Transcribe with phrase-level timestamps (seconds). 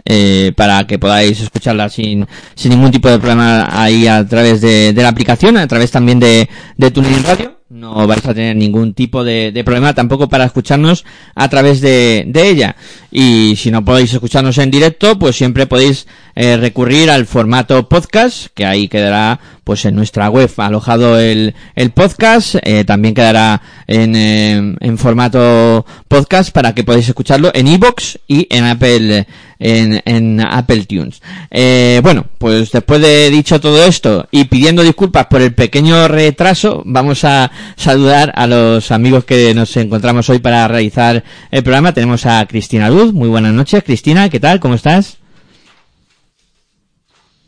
[0.56, 5.02] para que podáis escucharla sin, sin ningún tipo de problema ahí a través de, de
[5.02, 9.24] la aplicación, a través también de, de TuneIn Radio no vais a tener ningún tipo
[9.24, 12.76] de, de problema tampoco para escucharnos a través de, de ella.
[13.10, 18.46] Y si no podéis escucharnos en directo, pues siempre podéis eh, recurrir al formato podcast,
[18.54, 24.14] que ahí quedará pues en nuestra web alojado el, el podcast, eh, también quedará en,
[24.14, 29.26] eh, en formato podcast para que podáis escucharlo en iBox y en Apple
[29.58, 31.20] en, en Apple Tunes.
[31.50, 36.82] Eh, bueno, pues después de dicho todo esto y pidiendo disculpas por el pequeño retraso,
[36.84, 41.92] vamos a saludar a los amigos que nos encontramos hoy para realizar el programa.
[41.92, 43.12] Tenemos a Cristina Luz.
[43.12, 44.28] Muy buenas noches, Cristina.
[44.28, 44.60] ¿Qué tal?
[44.60, 45.18] ¿Cómo estás?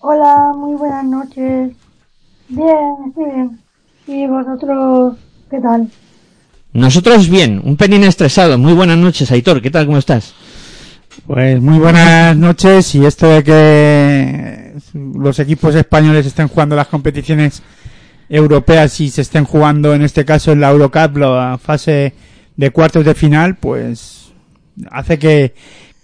[0.01, 1.73] Hola, muy buenas noches.
[2.49, 3.61] Bien, estoy bien.
[4.07, 5.17] ¿Y vosotros
[5.51, 5.89] qué tal?
[6.73, 8.57] Nosotros bien, un pelín estresado.
[8.57, 9.61] Muy buenas noches, Aitor.
[9.61, 9.87] ¿Qué tal?
[9.87, 10.35] ¿Cómo estás?
[11.27, 17.63] Pues muy buenas noches y esto de que los equipos españoles estén jugando las competiciones
[18.29, 22.15] europeas y se estén jugando en este caso en la Eurocup la fase
[22.57, 24.33] de cuartos de final, pues
[24.91, 25.55] hace que,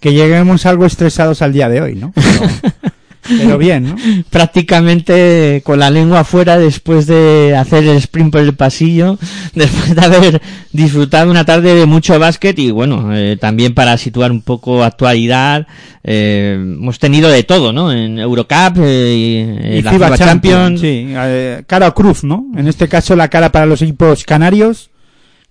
[0.01, 2.11] que lleguemos algo estresados al día de hoy, ¿no?
[2.13, 2.41] Pero,
[3.27, 3.95] pero bien, ¿no?
[4.29, 9.17] prácticamente con la lengua afuera después de hacer el sprint por el pasillo,
[9.53, 14.31] después de haber disfrutado una tarde de mucho básquet y bueno, eh, también para situar
[14.31, 15.67] un poco actualidad,
[16.09, 17.91] eh, hemos tenido de todo, ¿no?
[17.91, 21.93] En Eurocup, eh, y, eh, Y la FIBA FIBA Champions, Champions, sí, eh, cara o
[21.93, 22.45] cruz, ¿no?
[22.55, 24.89] En este caso la cara para los equipos canarios.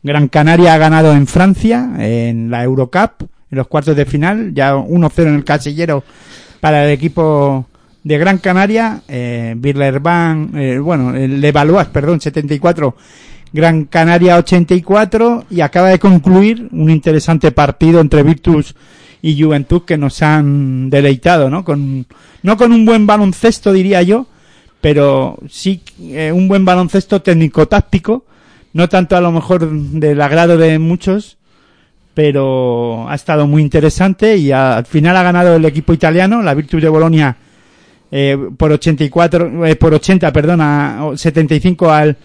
[0.03, 4.77] Gran Canaria ha ganado en Francia en la Eurocup, en los cuartos de final, ya
[4.77, 6.05] 1-0 en el casillero
[6.67, 7.65] para el equipo
[8.03, 11.41] de Gran Canaria, eh, eh, bueno, el
[11.93, 12.97] perdón, 74,
[13.53, 18.75] Gran Canaria 84 y acaba de concluir un interesante partido entre Virtus
[19.23, 21.65] y Juventud que nos han deleitado, ¿no?
[21.65, 22.05] Con,
[22.43, 24.27] no con un buen baloncesto, diría yo,
[24.81, 28.25] pero sí eh, un buen baloncesto técnico-táctico,
[28.73, 31.36] no tanto a lo mejor del agrado de muchos,
[32.17, 36.81] pero ha estado muy interesante y al final ha ganado el equipo italiano, la Virtus
[36.81, 37.37] de Bolonia,
[38.11, 42.17] eh, por 84, eh, por 80, perdona, o 75 al,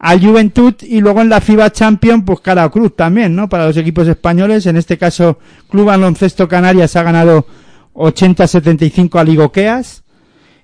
[0.00, 3.48] al Juventud y luego en la FIBA Champions, pues cara cruz también, ¿no?
[3.48, 5.38] Para los equipos españoles, en este caso
[5.70, 7.46] Club Baloncesto Canarias ha ganado
[7.94, 10.02] 80-75 al Igoqueas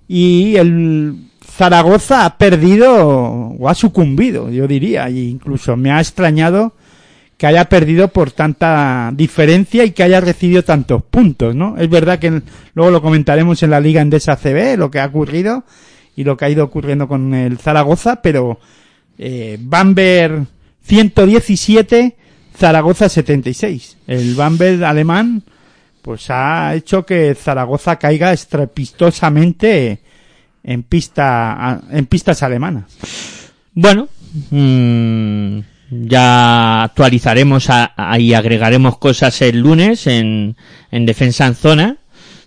[0.09, 6.75] y el Zaragoza ha perdido o ha sucumbido, yo diría, e incluso me ha extrañado
[7.43, 11.77] que haya perdido por tanta diferencia y que haya recibido tantos puntos, ¿no?
[11.77, 12.41] Es verdad que
[12.73, 15.65] luego lo comentaremos en la Liga Endesa CB, lo que ha ocurrido
[16.15, 18.61] y lo que ha ido ocurriendo con el Zaragoza, pero
[19.19, 20.47] eh, Bamberg
[20.85, 22.17] 117,
[22.56, 23.97] Zaragoza 76.
[24.06, 25.43] El Bamberg alemán
[26.00, 29.99] pues ha hecho que Zaragoza caiga estrepitosamente
[30.62, 32.85] en pista en pistas alemanas.
[33.75, 34.06] Bueno,
[34.50, 35.59] mm,
[36.00, 40.56] ya actualizaremos a- a- y agregaremos cosas el lunes en,
[40.91, 41.97] en defensa en zona,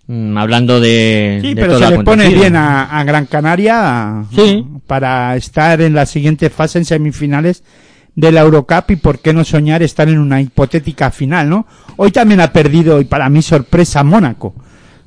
[0.07, 4.65] mm, hablando de, Sí, de pero se le pone bien a, a Gran Canaria Sí.
[4.87, 7.63] para estar en la siguiente fase en semifinales
[8.15, 11.67] de la Eurocup y por qué no soñar estar en una hipotética final, ¿no?
[11.97, 14.55] Hoy también ha perdido, y para mí sorpresa, Mónaco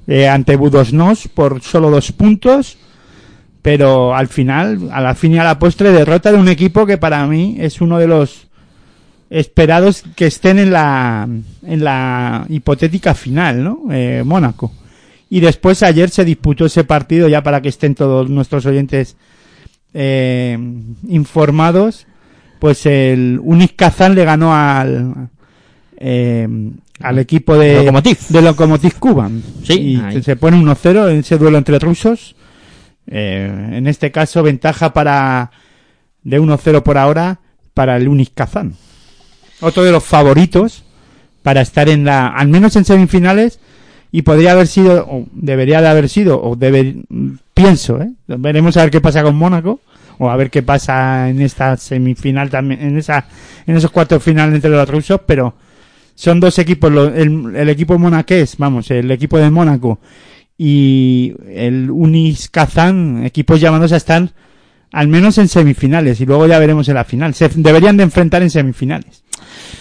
[0.06, 2.76] eh, ante Budosnos por solo dos puntos,
[3.68, 6.96] pero al final, a la fin y a la postre, derrota de un equipo que
[6.96, 8.46] para mí es uno de los
[9.28, 11.28] esperados que estén en la,
[11.66, 13.80] en la hipotética final, ¿no?
[13.90, 14.72] Eh, Mónaco.
[15.28, 19.18] Y después ayer se disputó ese partido, ya para que estén todos nuestros oyentes
[19.92, 20.56] eh,
[21.06, 22.06] informados,
[22.60, 25.28] pues el Unic Kazán le ganó al,
[25.98, 26.48] eh,
[27.00, 28.18] al equipo de Lokomotiv.
[28.30, 29.42] de Lokomotiv Kuban.
[29.62, 30.22] Sí, y ahí.
[30.22, 32.34] se pone 1-0 en ese duelo entre rusos.
[33.10, 35.50] Eh, en este caso, ventaja para
[36.22, 37.40] de 1-0 por ahora
[37.74, 38.74] para el Unic Kazán.
[39.60, 40.84] Otro de los favoritos
[41.42, 43.60] para estar en la, al menos en semifinales,
[44.10, 46.96] y podría haber sido, o debería de haber sido, o debe,
[47.54, 48.10] pienso, ¿eh?
[48.26, 49.80] veremos a ver qué pasa con Mónaco,
[50.18, 53.26] o a ver qué pasa en esta semifinal también, en esa,
[53.66, 55.54] en esos cuartos finales entre los rusos, pero
[56.14, 60.00] son dos equipos, el, el equipo monaqués, vamos, el equipo de Mónaco
[60.58, 64.28] y el Unis Kazán, equipos llamados a estar
[64.90, 67.34] al menos en semifinales y luego ya veremos en la final.
[67.34, 69.22] Se deberían de enfrentar en semifinales.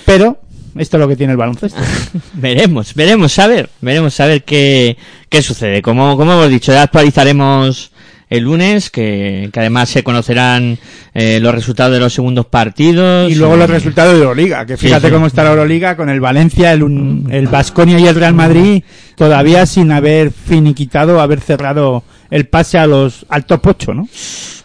[0.05, 0.39] Pero
[0.77, 1.81] esto es lo que tiene el baloncesto.
[2.33, 4.97] Veremos, veremos a ver, veremos a ver qué,
[5.29, 5.81] qué sucede.
[5.81, 7.91] Como, como hemos dicho, ya actualizaremos
[8.29, 10.77] el lunes, que, que además se conocerán
[11.13, 13.31] eh, los resultados de los segundos partidos.
[13.31, 15.13] Y luego Eh, los resultados de Euroliga, que fíjate sí.
[15.13, 18.83] cómo está la Euroliga con el Valencia, el, un- el Basconia y el Real Madrid
[19.15, 24.07] todavía sin haber finiquitado, haber cerrado el pase a los al top 8, ¿no?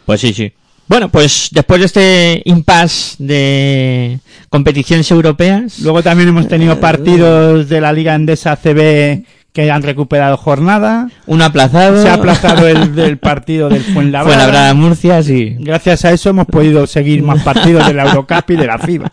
[0.07, 0.53] Pues sí, sí.
[0.89, 4.19] Bueno, pues después de este impasse de
[4.51, 10.37] competiciones europeas, Luego también hemos tenido partidos de la Liga Endesa CB que han recuperado
[10.37, 11.09] jornada.
[11.27, 12.03] uno aplazado.
[12.03, 14.37] Se ha aplazado el del partido del Fuenlabrada.
[14.37, 15.57] Fue Labrada Murcia, sí.
[15.59, 19.11] Gracias a eso hemos podido seguir más partidos de la Eurocup y de la FIBA.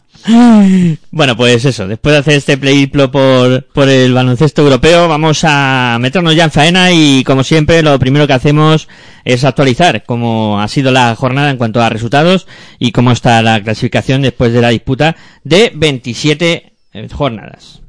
[1.12, 5.98] Bueno, pues eso, después de hacer este playiplo por, por el baloncesto europeo, vamos a
[6.00, 8.88] meternos ya en faena y como siempre lo primero que hacemos
[9.26, 12.48] es actualizar cómo ha sido la jornada en cuanto a resultados
[12.80, 17.82] y cómo está la clasificación después de la disputa de 27 eh, jornadas.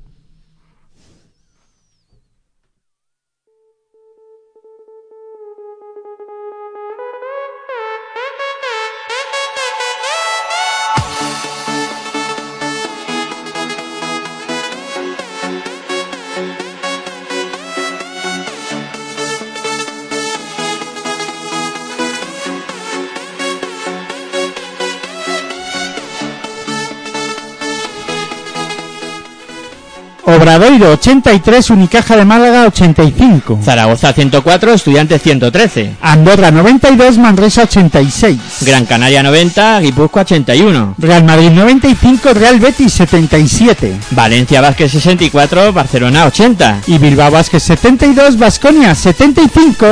[30.40, 33.58] Obradoiro 83, Unicaja de Málaga 85.
[33.62, 35.96] Zaragoza 104, Estudiantes 113.
[36.00, 38.38] Andorra 92, Manresa 86.
[38.62, 40.94] Gran Canaria 90, Guipúzcoa 81.
[40.96, 43.98] Real Madrid 95, Real Betis 77.
[44.12, 46.80] Valencia Vázquez 64, Barcelona 80.
[46.86, 49.86] Y Bilbao Vázquez 72, Basconia 75.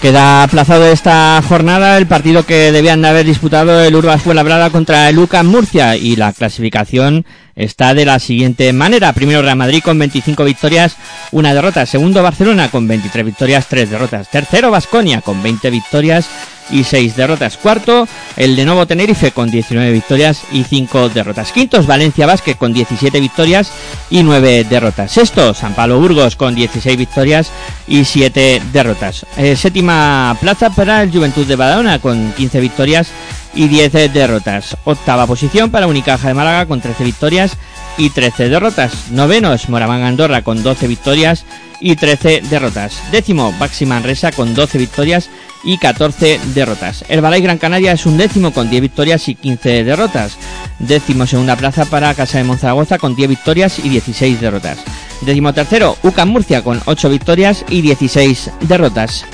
[0.00, 5.08] Queda aplazado esta jornada el partido que debían de haber disputado el Urbas Fuenlabrada contra
[5.08, 9.12] el Lucas Murcia y la clasificación está de la siguiente manera.
[9.12, 10.96] Primero Real Madrid con 25 victorias,
[11.32, 11.84] una derrota.
[11.84, 14.30] Segundo Barcelona con 23 victorias, tres derrotas.
[14.30, 16.28] Tercero Vasconia con 20 victorias
[16.70, 17.56] y 6 derrotas.
[17.56, 18.06] Cuarto
[18.36, 21.52] el de nuevo Tenerife con 19 victorias y 5 derrotas.
[21.52, 23.72] Quintos Valencia Vázquez con 17 victorias
[24.10, 25.12] y 9 derrotas.
[25.12, 27.50] Sexto San Pablo Burgos con 16 victorias
[27.86, 29.26] y 7 derrotas.
[29.36, 33.08] Eh, séptima plaza para el Juventud de Badalona con 15 victorias
[33.54, 34.76] y 10 derrotas.
[34.84, 37.56] Octava posición para Unicaja de Málaga con 13 victorias
[37.96, 39.10] y 13 derrotas.
[39.10, 41.44] Noveno es Moraván Andorra con 12 victorias
[41.80, 43.00] y 13 derrotas.
[43.12, 45.30] Décimo Baxi Manresa con 12 victorias
[45.64, 47.04] y 14 derrotas.
[47.08, 50.36] El Balay Gran Canaria es un décimo con 10 victorias y 15 derrotas.
[50.78, 54.78] Décimo segunda plaza para Casa de Monzaragoza con 10 victorias y 16 derrotas.
[55.22, 59.24] Décimo tercero UCAM Murcia con 8 victorias y 16 derrotas.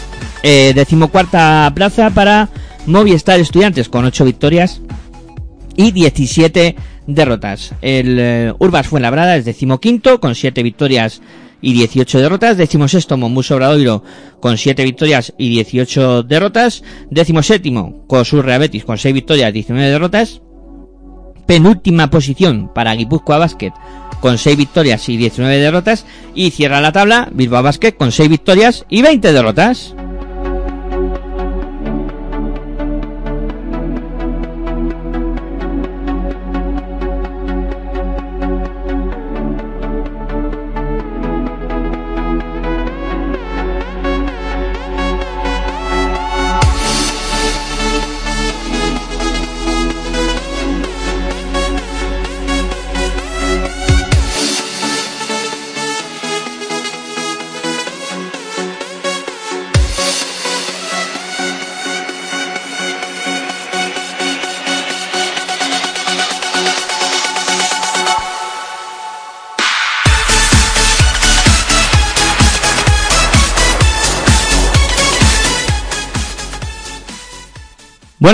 [0.42, 2.48] Eh, décimo cuarta plaza para
[2.86, 4.80] Movistar Estudiantes con 8 victorias
[5.76, 7.74] y 17 derrotas.
[7.82, 11.20] El eh, Urbas Fuenlabrada es decimoquinto con 7 victorias
[11.64, 12.56] y 18 derrotas.
[12.56, 14.04] Décimo sexto Mombus Obradoiro
[14.38, 16.82] con 7 victorias y 18 derrotas.
[17.10, 20.42] Décimo séptimo Cosur Real Betis con 6 victorias y 19 derrotas.
[21.46, 23.72] Penúltima posición para Guipúzcoa Basket
[24.20, 26.04] con 6 victorias y 19 derrotas.
[26.34, 29.94] Y cierra la tabla Bilbao Basket con 6 victorias y 20 derrotas.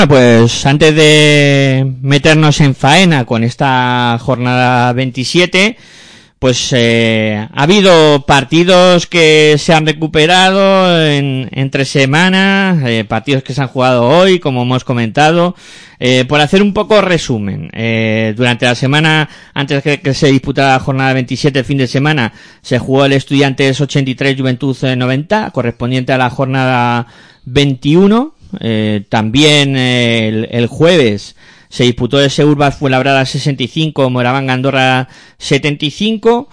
[0.00, 5.76] Bueno, pues antes de meternos en faena con esta jornada 27,
[6.38, 13.52] pues eh, ha habido partidos que se han recuperado en, entre semanas, eh, partidos que
[13.52, 15.54] se han jugado hoy, como hemos comentado.
[15.98, 20.72] Eh, por hacer un poco resumen, eh, durante la semana, antes de que se disputara
[20.72, 26.14] la jornada 27, el fin de semana, se jugó el Estudiantes 83 Juventud 90, correspondiente
[26.14, 27.06] a la jornada
[27.44, 28.39] 21.
[28.58, 31.36] Eh, también eh, el, el jueves
[31.70, 36.48] se disputó ese Urbas Fuenlabrada 65, Moraván Andorra 75.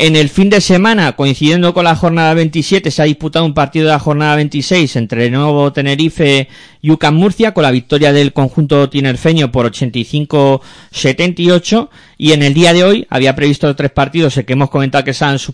[0.00, 3.86] En el fin de semana, coincidiendo con la jornada 27, se ha disputado un partido
[3.86, 6.46] de la jornada 26 entre Nuevo Tenerife
[6.80, 11.88] y UCAM Murcia, con la victoria del conjunto tinerfeño por 85-78.
[12.16, 15.14] Y en el día de hoy había previsto tres partidos, el que hemos comentado que
[15.14, 15.52] se han se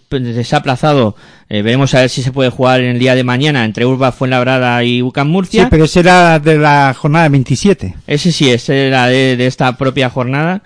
[0.55, 1.17] ha aplazado.
[1.49, 4.15] eh, veremos a ver si se puede jugar en el día de mañana entre Urbas
[4.15, 5.69] Fuenlabrada y UCAM Sí, Murcia.
[5.71, 7.95] pero ese era de la jornada 27.
[8.07, 10.63] Ese sí, ese era de, de esta propia jornada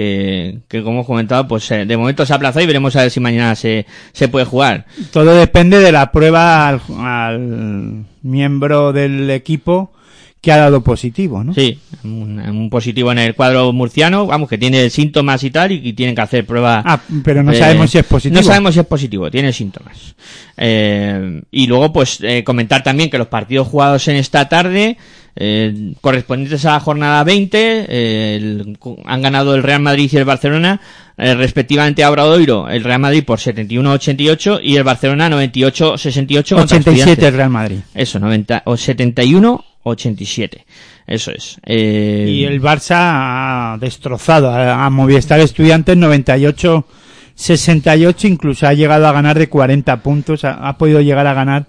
[0.00, 3.02] que, que como he comentado, pues eh, de momento se ha aplazado y veremos a
[3.02, 4.86] ver si mañana se, se puede jugar.
[5.12, 9.92] Todo depende de la prueba al, al miembro del equipo
[10.40, 11.52] que ha dado positivo, ¿no?
[11.52, 15.82] Sí, un, un positivo en el cuadro murciano, vamos, que tiene síntomas y tal, y,
[15.82, 16.82] que tienen que hacer prueba.
[16.82, 18.40] Ah, pero no eh, sabemos si es positivo.
[18.40, 20.14] No sabemos si es positivo, tiene síntomas.
[20.56, 24.96] Eh, y luego, pues, eh, comentar también que los partidos jugados en esta tarde,
[25.36, 30.24] eh, correspondientes a la jornada 20, eh, el- han ganado el Real Madrid y el
[30.24, 30.80] Barcelona,
[31.16, 36.56] eh, respectivamente a Obradoiro, el Real Madrid por 71-88 y el Barcelona 98-68.
[36.56, 37.34] contra 87 el.
[37.34, 37.78] Real Madrid.
[37.94, 40.64] Eso, 90, o 71 87.
[41.06, 41.56] Eso es.
[41.64, 46.86] Eh, Y el Barça ha destrozado a, a Movistar Estudiantes 98
[47.34, 51.66] 68 incluso ha llegado a ganar de 40 puntos, ha, ha podido llegar a ganar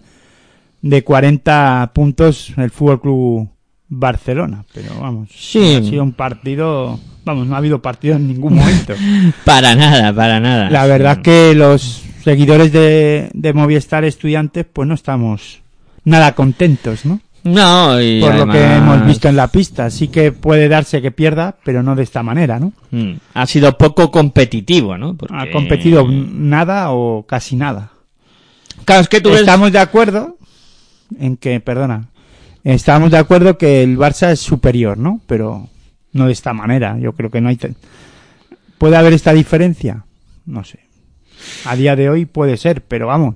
[0.82, 3.50] de 40 puntos el Fútbol Club
[3.88, 5.76] Barcelona, pero vamos, Sí.
[5.76, 8.94] ha sido un partido, vamos, no ha habido partido en ningún momento.
[9.46, 10.70] Para nada, para nada.
[10.70, 15.60] La verdad que los seguidores de, de Movistar Estudiantes pues no estamos
[16.06, 17.20] nada contentos, ¿no?
[17.44, 19.90] No, y Por lo que hemos visto en la pista.
[19.90, 22.72] Sí que puede darse que pierda, pero no de esta manera, ¿no?
[22.92, 25.16] mm, Ha sido poco competitivo, ¿no?
[25.16, 27.90] Porque- Ha competido nada o casi nada.
[28.86, 30.38] Claro, es que tú ves- Estamos de acuerdo
[31.20, 32.10] en que, perdona,
[32.64, 35.22] estamos de acuerdo que el Barça es superior, ¿no?
[35.28, 35.70] Pero
[36.14, 36.98] no de esta manera.
[37.00, 37.60] Yo creo que no hay.
[38.78, 40.06] ¿Puede haber esta diferencia?
[40.46, 40.80] No sé.
[41.66, 43.36] A día de hoy puede ser, pero vamos.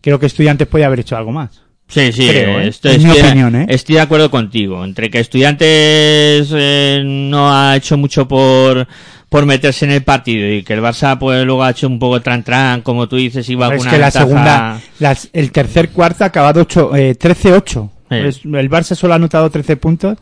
[0.00, 1.62] Creo que Estudiantes puede haber hecho algo más.
[1.88, 2.68] Sí, sí, creo, ¿eh?
[2.68, 3.66] estoy, Es mi estoy- opinión, ¿eh?
[3.68, 4.84] estoy de acuerdo contigo.
[4.84, 8.86] Entre que Estudiantes eh, no ha hecho mucho por
[9.28, 12.20] por meterse en el partido y que el Barça pues luego ha hecho un poco
[12.22, 15.90] tran tran, como tú dices, iba es alguna que la ventaja- segunda, las- el tercer
[15.90, 17.90] cuarto ha acabado ocho, eh, 13-8.
[18.10, 18.16] Sí.
[18.16, 20.18] Es- el Barça solo ha anotado 13 puntos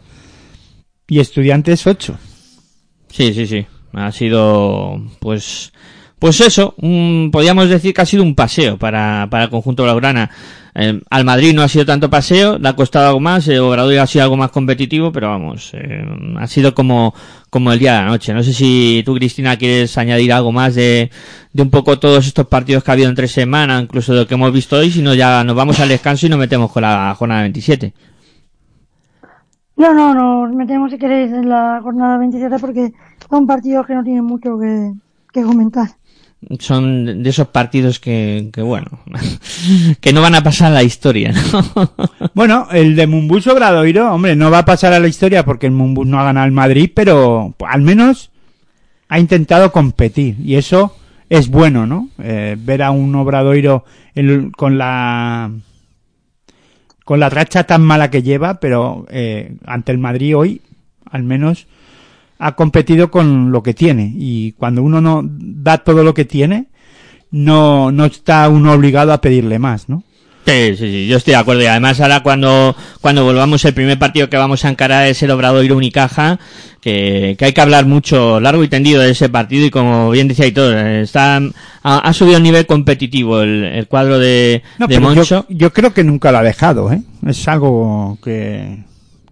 [1.08, 2.16] y Estudiantes 8.
[3.10, 3.66] Sí, sí, sí.
[3.92, 5.72] Ha sido, pues,
[6.22, 6.74] pues eso.
[6.80, 10.30] un- podríamos decir que ha sido un paseo para, para el conjunto blaugrana.
[10.72, 14.00] Eh, al Madrid no ha sido tanto paseo, le ha costado algo más, eh, Obradoiro
[14.00, 16.04] ha sido algo más competitivo, pero vamos, eh,
[16.38, 17.12] ha sido como,
[17.50, 18.32] como el día de la noche.
[18.32, 21.10] No sé si tú, Cristina, quieres añadir algo más de,
[21.52, 24.34] de un poco todos estos partidos que ha habido entre semana, incluso de lo que
[24.34, 27.14] hemos visto hoy, si no ya nos vamos al descanso y nos metemos con la
[27.18, 27.92] jornada 27.
[29.76, 30.14] No, no,
[30.46, 32.92] nos metemos si queréis en la jornada 27 porque
[33.28, 34.92] son partidos que no tienen mucho que,
[35.32, 35.88] que comentar.
[36.58, 39.00] Son de esos partidos que, que bueno,
[40.00, 41.92] que no van a pasar a la historia, ¿no?
[42.34, 45.72] Bueno, el de Mumbus Obradoiro, hombre, no va a pasar a la historia porque el
[45.72, 48.30] Mumbus no ha ganado el Madrid, pero al menos
[49.08, 50.96] ha intentado competir y eso
[51.28, 52.08] es bueno, ¿no?
[52.22, 53.84] Eh, ver a un Obradoiro
[54.56, 55.50] con la
[57.04, 60.62] con la racha tan mala que lleva, pero eh, ante el Madrid hoy,
[61.10, 61.66] al menos
[62.42, 66.66] ha competido con lo que tiene y cuando uno no da todo lo que tiene,
[67.30, 70.02] no no está uno obligado a pedirle más, ¿no?
[70.44, 71.62] Sí, sí, sí, yo estoy de acuerdo.
[71.62, 75.30] Y además ahora cuando, cuando volvamos el primer partido que vamos a encarar es el
[75.30, 76.40] Obradoiro Unicaja,
[76.80, 80.26] que, que hay que hablar mucho, largo y tendido de ese partido y como bien
[80.26, 84.88] decía Hitor, eh, está, ha, ha subido el nivel competitivo el, el cuadro de, No,
[84.88, 85.46] de pero yo, Moncho.
[85.48, 87.02] yo creo que nunca lo ha dejado, ¿eh?
[87.24, 88.82] Es algo que,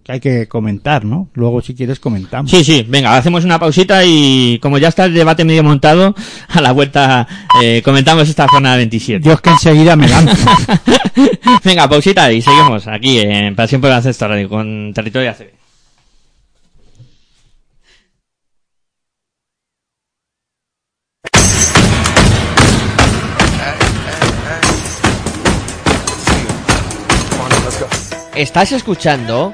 [0.03, 1.29] que hay que comentar, ¿no?
[1.33, 2.49] Luego, si quieres, comentamos.
[2.49, 6.15] Sí, sí, venga, hacemos una pausita y como ya está el debate medio montado,
[6.49, 7.27] a la vuelta
[7.61, 9.25] eh, comentamos esta jornada 27.
[9.25, 10.35] Yo es que enseguida me lanzo.
[11.63, 15.61] Venga, pausita y seguimos aquí en Pasión por el Radio con Territorio ACB.
[28.33, 29.53] Estás escuchando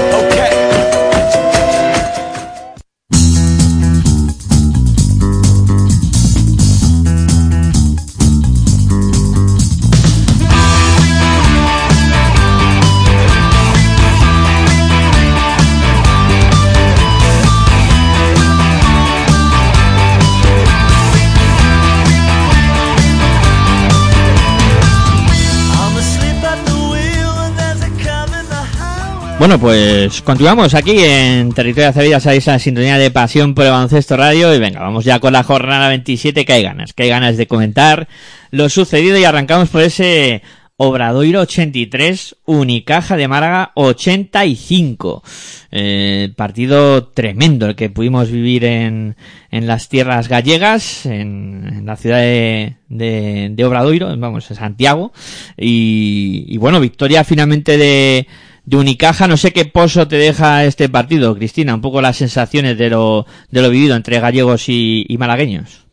[29.41, 33.71] Bueno, pues continuamos aquí en Territorio de Sevilla, sabéis la sintonía de pasión por el
[33.71, 37.09] baloncesto radio y venga, vamos ya con la jornada 27 que hay ganas, que hay
[37.09, 38.07] ganas de comentar
[38.51, 40.43] lo sucedido y arrancamos por ese
[40.77, 45.23] Obradoiro 83, Unicaja de Málaga 85.
[45.71, 49.15] Eh, partido tremendo el que pudimos vivir en,
[49.49, 55.11] en las tierras gallegas, en, en la ciudad de, de, de Obradoiro, vamos, en Santiago.
[55.57, 58.27] Y, y bueno, victoria finalmente de,
[58.65, 59.27] de Unicaja.
[59.27, 63.25] No sé qué pozo te deja este partido, Cristina, un poco las sensaciones de lo,
[63.49, 65.87] de lo vivido entre gallegos y, y malagueños.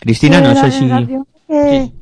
[0.00, 0.88] Cristina, no Pues sé si...
[1.48, 1.94] Sí.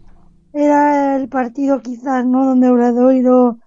[0.53, 2.47] Era el partido quizás, ¿no?
[2.47, 3.59] Donde Obradoiro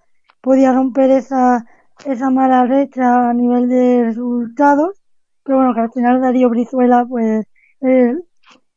[0.42, 1.66] podía romper esa,
[2.04, 4.98] esa mala recha a nivel de resultados.
[5.44, 7.46] Pero bueno, que al final Darío Brizuela, pues,
[7.82, 8.16] eh,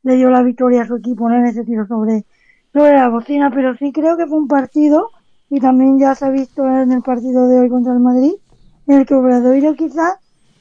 [0.02, 1.36] le dio la victoria a su equipo, ¿no?
[1.36, 2.24] En ese tiro sobre,
[2.72, 3.50] sobre la bocina.
[3.50, 5.10] Pero sí creo que fue un partido,
[5.50, 8.32] y también ya se ha visto en el partido de hoy contra el Madrid,
[8.86, 10.14] en el que Obradoiro quizás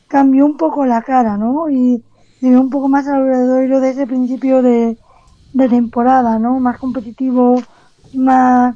[0.07, 1.69] cambió un poco la cara, ¿no?
[1.69, 2.03] Y
[2.41, 4.97] vio un poco más al Obradoiro de ese principio de,
[5.53, 6.59] de temporada, ¿no?
[6.59, 7.61] Más competitivo,
[8.13, 8.75] más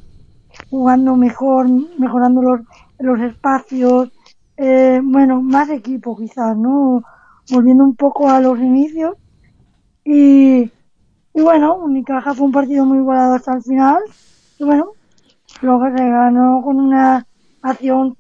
[0.69, 1.67] jugando mejor,
[1.97, 2.61] mejorando los,
[2.99, 4.09] los espacios,
[4.57, 7.03] eh, bueno, más equipo quizás, ¿no?
[7.51, 9.15] Volviendo un poco a los inicios.
[10.03, 10.71] Y,
[11.35, 13.99] y bueno, Unicaja fue un partido muy igualado hasta el final.
[14.57, 14.91] Y bueno,
[15.61, 17.25] luego se ganó con una
[17.61, 18.15] acción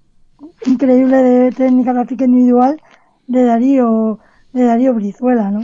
[0.65, 2.79] increíble de técnica táctica individual
[3.27, 4.19] de Darío,
[4.51, 5.61] de Darío Brizuela, ¿no?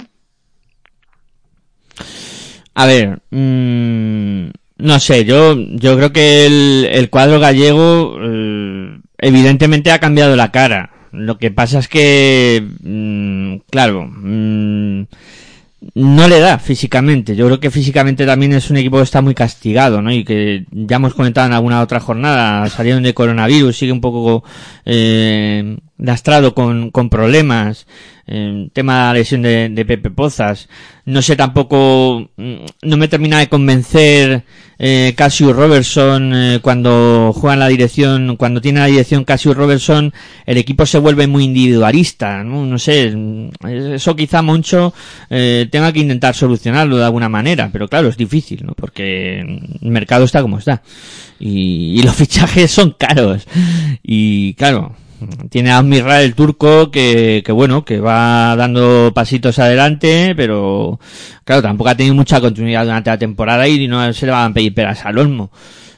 [2.73, 9.91] A ver, mm, no sé, yo, yo creo que el, el cuadro gallego eh, evidentemente
[9.91, 10.89] ha cambiado la cara.
[11.11, 15.03] Lo que pasa es que, mm, claro, mm,
[15.95, 17.35] no le da físicamente.
[17.35, 20.11] Yo creo que físicamente también es un equipo que está muy castigado, ¿no?
[20.11, 24.43] Y que ya hemos comentado en alguna otra jornada, salieron de coronavirus, sigue un poco
[24.85, 27.87] eh, lastrado con, con problemas.
[28.27, 30.69] Eh, tema de la lesión de, Pepe Pozas.
[31.05, 34.43] No sé tampoco, mm, no me termina de convencer
[34.83, 40.13] eh, Cassius Robertson eh, cuando juega en la dirección, cuando tiene la dirección Cassius Robertson,
[40.45, 42.65] el equipo se vuelve muy individualista, ¿no?
[42.65, 43.49] No sé, mm,
[43.93, 44.93] eso quizá Moncho
[45.29, 48.73] eh, tenga que intentar solucionarlo de alguna manera, pero claro, es difícil, ¿no?
[48.73, 50.81] Porque el mercado está como está.
[51.39, 53.47] Y los fichajes son caros.
[54.03, 54.95] Y claro,
[55.49, 60.99] tiene a Admiral el turco que, que bueno, que va dando pasitos adelante, pero
[61.43, 64.53] claro, tampoco ha tenido mucha continuidad durante la temporada y no se le van a
[64.53, 65.51] pedir peras al olmo.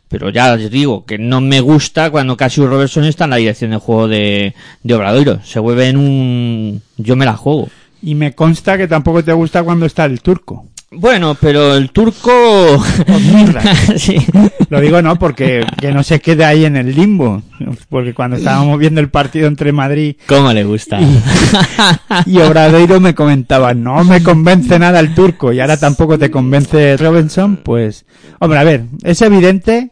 [0.08, 3.72] Pero ya os digo que no me gusta cuando Cassius Robertson está en la dirección
[3.72, 5.40] de juego de, de Obradoiro.
[5.44, 7.70] Se vuelve en un yo me la juego.
[8.00, 10.68] Y me consta que tampoco te gusta cuando está el turco.
[10.96, 12.32] Bueno, pero el turco...
[13.98, 14.18] sí.
[14.70, 17.42] Lo digo no porque que no se quede ahí en el limbo.
[17.90, 21.00] Porque cuando estábamos viendo el partido entre Madrid ¿Cómo le gusta?
[22.26, 26.98] y Obradoiro me comentaba, no me convence nada el turco y ahora tampoco te convence
[26.98, 28.06] Robinson, pues,
[28.40, 29.92] hombre, a ver, es evidente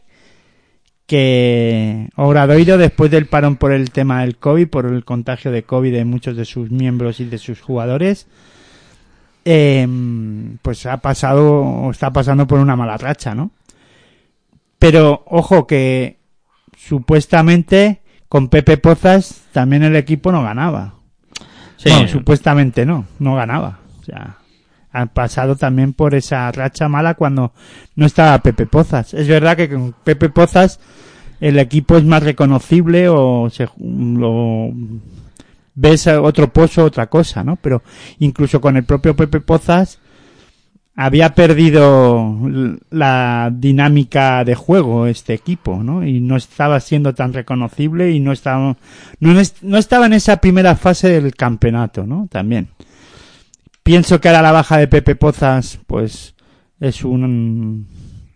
[1.06, 5.92] que Obradoiro después del parón por el tema del COVID, por el contagio de COVID
[5.92, 8.28] de muchos de sus miembros y de sus jugadores,
[9.46, 9.88] eh,
[10.62, 13.52] pues ha pasado o está pasando por una mala racha, ¿no?
[14.80, 16.18] Pero ojo que
[16.78, 20.96] supuestamente con Pepe Pozas también el equipo no ganaba.
[21.78, 21.90] Sí.
[21.90, 23.80] Bueno, supuestamente no, no ganaba.
[24.00, 24.38] O sea,
[24.92, 27.54] han pasado también por esa racha mala cuando
[27.96, 29.14] no estaba Pepe Pozas.
[29.14, 30.80] Es verdad que con Pepe Pozas
[31.40, 34.72] el equipo es más reconocible o se lo
[35.74, 37.56] ves otro pozo, otra cosa, ¿no?
[37.56, 37.84] Pero
[38.20, 40.00] incluso con el propio Pepe Pozas
[40.96, 42.38] había perdido
[42.90, 46.06] la dinámica de juego este equipo, ¿no?
[46.06, 48.78] Y no estaba siendo tan reconocible y no estaba
[49.20, 52.28] no, no estaba en esa primera fase del campeonato, ¿no?
[52.30, 52.70] También.
[53.84, 56.36] Pienso que ahora la baja de Pepe Pozas, pues,
[56.80, 57.88] es un,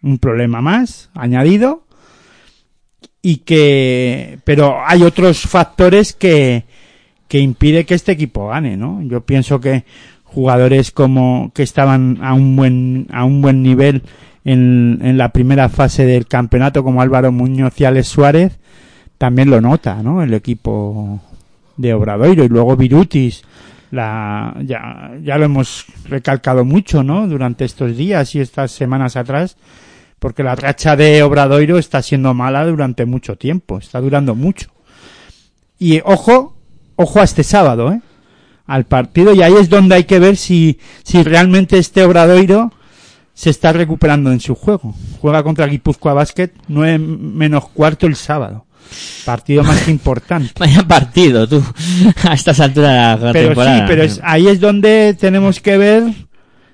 [0.02, 1.86] un problema más añadido
[3.21, 6.65] y que, pero hay otros factores que,
[7.27, 9.01] que impide que este equipo gane, ¿no?
[9.03, 9.85] Yo pienso que
[10.23, 14.03] jugadores como que estaban a un buen a un buen nivel
[14.43, 18.59] en, en la primera fase del campeonato como Álvaro Muñoz y Alex Suárez
[19.17, 20.21] también lo nota, ¿no?
[20.21, 21.21] El equipo
[21.77, 23.43] de Obradoiro y luego Virutis
[23.91, 27.27] la ya ya lo hemos recalcado mucho, ¿no?
[27.27, 29.57] Durante estos días y estas semanas atrás
[30.19, 34.71] porque la racha de Obradoiro está siendo mala durante mucho tiempo, está durando mucho.
[35.77, 36.55] Y ojo,
[36.95, 38.01] ojo a este sábado, ¿eh?
[38.67, 42.71] al partido y ahí es donde hay que ver si, si realmente este Obradoiro
[43.34, 44.95] se está recuperando en su juego.
[45.21, 48.65] Juega contra Guipúzcoa Basket 9 menos cuarto el sábado.
[49.25, 50.51] Partido más importante.
[50.58, 51.62] Vaya partido, tú,
[52.23, 53.77] a estas alturas de la pero temporada.
[53.79, 56.03] sí, pero es- ahí es donde tenemos que ver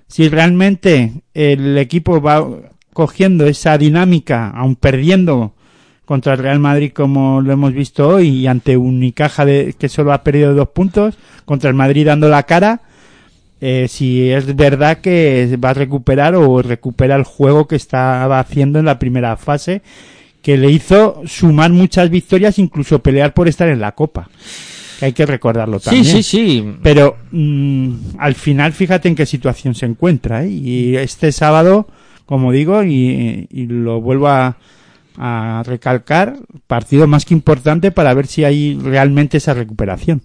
[0.08, 2.46] si realmente el equipo va
[2.94, 5.56] cogiendo esa dinámica, aun perdiendo
[6.12, 10.12] contra el Real Madrid como lo hemos visto hoy y ante Unicaja de, que solo
[10.12, 12.82] ha perdido dos puntos, contra el Madrid dando la cara,
[13.62, 18.78] eh, si es verdad que va a recuperar o recupera el juego que estaba haciendo
[18.78, 19.84] en la primera fase,
[20.42, 24.28] que le hizo sumar muchas victorias, incluso pelear por estar en la Copa.
[25.00, 26.04] Que hay que recordarlo Sí, también.
[26.06, 26.74] sí, sí.
[26.84, 30.44] Pero mm, al final, fíjate en qué situación se encuentra.
[30.44, 30.50] ¿eh?
[30.50, 31.88] Y este sábado,
[32.26, 34.58] como digo, y, y lo vuelvo a,
[35.18, 40.22] a recalcar, partido más que importante para ver si hay realmente esa recuperación.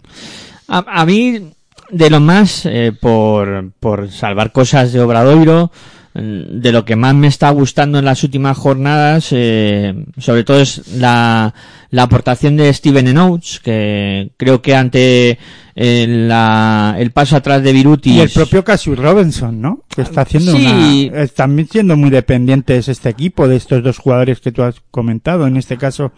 [0.69, 1.51] A, a mí,
[1.91, 5.71] de lo más, eh, por, por salvar cosas de Obradoiro,
[6.19, 10.89] de lo que más me está gustando en las últimas jornadas, eh, sobre todo es
[10.97, 11.53] la,
[11.91, 15.39] la aportación de Steven Enoch, que creo que ante
[15.75, 18.15] el, la- el paso atrás de Virutis...
[18.15, 19.83] Y el propio Cassius Robinson, ¿no?
[19.95, 21.11] Que está haciendo Sí.
[21.13, 21.23] una...
[21.23, 25.57] Están siendo muy dependientes este equipo de estos dos jugadores que tú has comentado, en
[25.59, 26.13] este caso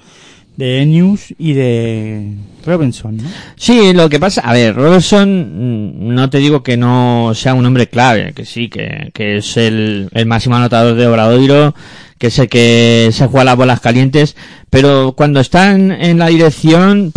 [0.59, 2.35] de Enius y de
[2.67, 3.23] Robinson, ¿no?
[3.55, 7.65] Sí, lo que pasa, a ver, Robertson, mm, no te digo que no sea un
[7.65, 11.77] hombre clave, que sí, que, que es el, el máximo anotador de Obradoiro,
[12.19, 14.35] que es el que se juega las bolas calientes,
[14.69, 17.13] pero cuando están en la dirección,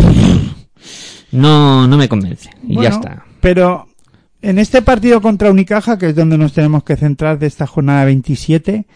[1.32, 2.48] no, no me convence.
[2.62, 3.24] Y Bueno, ya está.
[3.40, 3.88] Pero
[4.40, 8.04] en este partido contra Unicaja, que es donde nos tenemos que centrar de esta jornada
[8.04, 8.86] 27,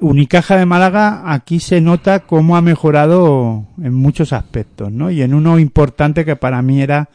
[0.00, 5.10] Unicaja de Málaga aquí se nota cómo ha mejorado en muchos aspectos, ¿no?
[5.10, 7.10] Y en uno importante que para mí era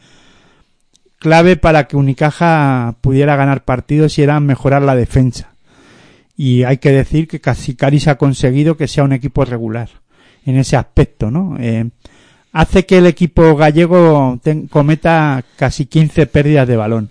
[1.18, 5.50] clave para que Unicaja pudiera ganar partidos y era mejorar la defensa.
[6.36, 9.88] Y hay que decir que Casicaris ha conseguido que sea un equipo regular
[10.44, 11.56] en ese aspecto, ¿no?
[11.58, 11.90] Eh,
[12.52, 14.38] hace que el equipo gallego
[14.70, 17.10] cometa casi 15 pérdidas de balón.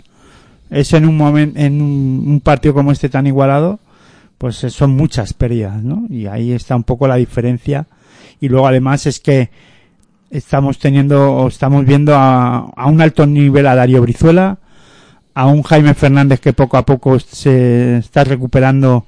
[0.69, 3.79] Eso en un momento, en un partido como este tan igualado,
[4.38, 6.06] pues eh, son muchas pérdidas, ¿no?
[6.10, 7.88] Y ahí está un poco la diferencia.
[8.39, 9.50] Y luego además es que
[10.30, 14.58] estamos teniendo, o estamos viendo a, a un alto nivel a Darío Brizuela,
[15.34, 19.06] a un Jaime Fernández que poco a poco se está recuperando,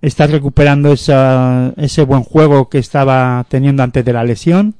[0.00, 4.74] está recuperando esa, ese buen juego que estaba teniendo antes de la lesión.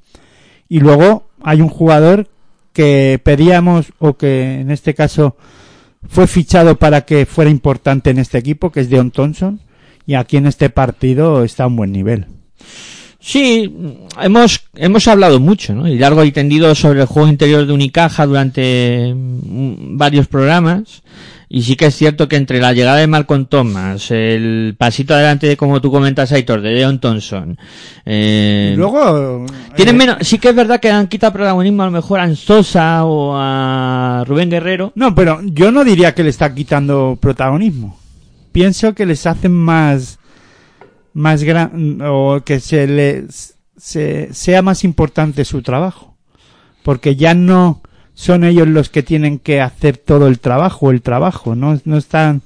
[0.69, 2.29] Y luego hay un jugador
[2.73, 5.37] que pedíamos, o que en este caso
[6.09, 9.61] fue fichado para que fuera importante en este equipo, que es Deon Thompson,
[10.07, 12.27] y aquí en este partido está a un buen nivel.
[13.25, 13.73] Sí,
[14.21, 15.87] hemos, hemos hablado mucho, ¿no?
[15.87, 21.03] Y largo y tendido sobre el juego interior de Unicaja durante mm, varios programas.
[21.55, 25.47] Y sí que es cierto que entre la llegada de Malcolm Thomas, el pasito adelante
[25.47, 27.59] de, como tú comentas, Aitor, de Deon Thompson,
[28.07, 29.45] eh, luego...
[29.77, 32.23] tienen eh, menos, sí que es verdad que han quitado protagonismo a lo mejor a
[32.23, 34.93] Ansosa o a Rubén Guerrero.
[34.95, 38.01] No, pero yo no diría que le está quitando protagonismo.
[38.51, 40.19] Pienso que les hacen más
[41.13, 43.27] más gran o que se le
[43.77, 46.17] se, sea más importante su trabajo,
[46.83, 47.83] porque ya no
[48.15, 52.43] son ellos los que tienen que hacer todo el trabajo, el trabajo, no no están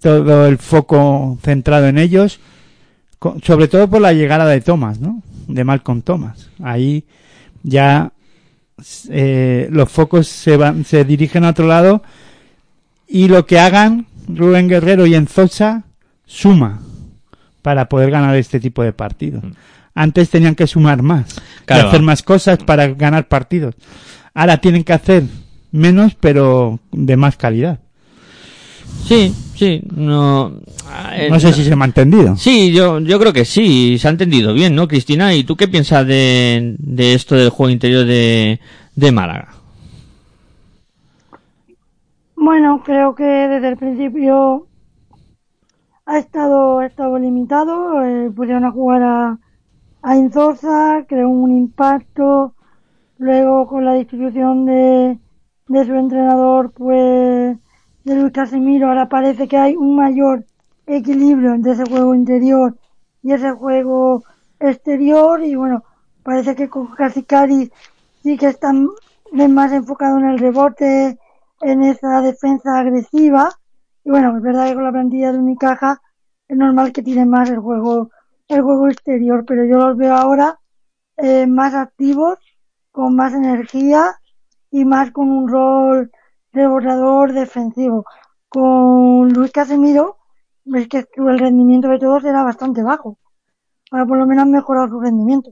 [0.00, 2.40] todo el foco centrado en ellos,
[3.42, 5.22] sobre todo por la llegada de Thomas, ¿no?
[5.48, 6.50] De Malcolm Thomas.
[6.62, 7.04] Ahí
[7.62, 8.12] ya
[9.10, 12.02] eh, los focos se van, se dirigen a otro lado
[13.06, 15.84] y lo que hagan Rubén Guerrero y Enzosa
[16.24, 16.80] suma
[17.62, 19.44] para poder ganar este tipo de partidos.
[19.94, 23.74] Antes tenían que sumar más, hacer más cosas para ganar partidos.
[24.34, 25.24] Ahora tienen que hacer
[25.72, 27.80] menos, pero de más calidad.
[29.04, 30.52] Sí, sí, no.
[31.12, 32.36] eh, No sé si se me ha entendido.
[32.36, 35.34] Sí, yo, yo creo que sí, se ha entendido bien, ¿no, Cristina?
[35.34, 38.60] ¿Y tú qué piensas de, de esto del juego interior de,
[38.94, 39.48] de Málaga?
[42.34, 44.66] Bueno, creo que desde el principio
[46.06, 48.04] ha estado, ha estado limitado.
[48.04, 49.38] Eh, pusieron a jugar a,
[50.02, 52.54] a Inzosa, creó un impacto.
[53.20, 55.18] Luego, con la distribución de,
[55.68, 57.56] de su entrenador, pues
[58.04, 60.44] de Luis Casimiro, ahora parece que hay un mayor
[60.86, 62.76] equilibrio entre ese juego interior
[63.22, 64.24] y ese juego
[64.58, 65.42] exterior.
[65.44, 65.84] Y bueno,
[66.22, 67.70] parece que con Casicari
[68.22, 68.88] sí que están
[69.32, 71.18] más enfocado en el rebote,
[71.60, 73.50] en esa defensa agresiva.
[74.02, 76.00] Y bueno, es verdad que con la plantilla de Unicaja
[76.48, 78.10] es normal que tiene más el juego,
[78.48, 80.58] el juego exterior, pero yo los veo ahora
[81.18, 82.38] eh, más activos,
[83.00, 84.14] con más energía
[84.70, 86.10] y más con un rol
[86.52, 88.04] rebotador defensivo.
[88.46, 90.18] Con Luis Casemiro,
[90.74, 93.16] es que el rendimiento de todos era bastante bajo.
[93.90, 95.50] Ahora por lo menos han mejorado su rendimiento.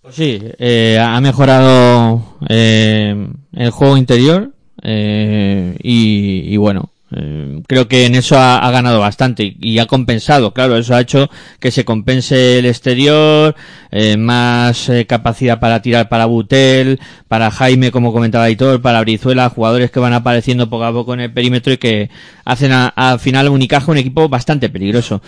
[0.00, 7.86] Pues sí, eh, ha mejorado eh, el juego interior eh, y, y bueno, eh, creo
[7.88, 11.30] que en eso ha, ha ganado bastante y, y ha compensado, claro, eso ha hecho
[11.60, 13.54] que se compense el exterior,
[13.90, 16.98] eh, más eh, capacidad para tirar para Butel,
[17.28, 21.20] para Jaime, como comentaba Aitor, para Brizuela, jugadores que van apareciendo poco a poco en
[21.20, 22.10] el perímetro y que
[22.44, 25.22] hacen a- al final Unicaja un equipo bastante peligroso.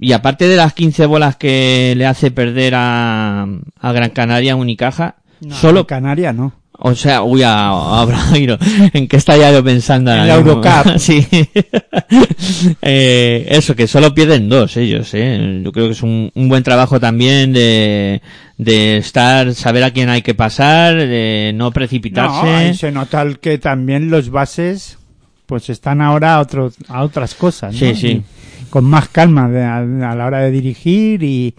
[0.00, 3.42] Y aparte de las 15 bolas que le hace perder a,
[3.80, 5.16] a Gran Canaria Unicaja,
[5.50, 6.52] solo, Canaria no.
[6.80, 8.56] O sea, uy, a, a Brairo,
[8.92, 10.12] ¿en qué está ya yo pensando?
[10.12, 10.40] En ahora la?
[10.40, 10.98] Eurocup.
[10.98, 11.26] sí.
[12.82, 15.60] eh, eso, que solo pierden dos ellos, eh.
[15.64, 18.22] Yo creo que es un, un buen trabajo también de,
[18.56, 22.46] de estar, saber a quién hay que pasar, de no No, precipitarse.
[22.48, 24.98] ahí se nota que también los bases
[25.46, 27.72] pues están ahora a, otros a otras cosas.
[27.72, 27.78] ¿no?
[27.78, 28.08] Sí, sí.
[28.08, 31.54] Y con más calma de- a, a la hora de dirigir y,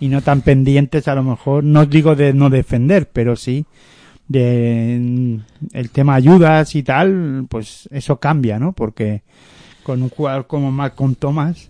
[0.00, 3.64] y no tan pendientes a lo mejor, no digo de no defender, pero sí
[4.28, 5.38] de
[5.72, 8.72] el tema ayudas y tal, pues eso cambia, ¿no?
[8.72, 9.22] Porque
[9.82, 11.68] con un jugador como Malcolm Thomas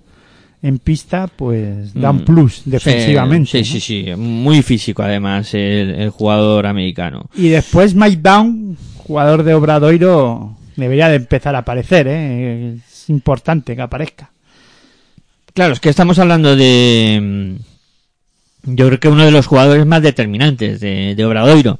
[0.62, 2.24] en pista, pues da un Mm.
[2.24, 3.50] plus defensivamente.
[3.50, 3.64] Sí, ¿no?
[3.64, 7.28] sí, sí, muy físico además el, el jugador americano.
[7.34, 12.76] Y después Mike Down, jugador de Obradoiro, debería de empezar a aparecer, ¿eh?
[12.76, 14.30] Es importante que aparezca.
[15.52, 17.20] Claro, es que estamos hablando de.
[18.64, 21.78] mm, Yo creo que uno de los jugadores más determinantes de, de Obradoiro.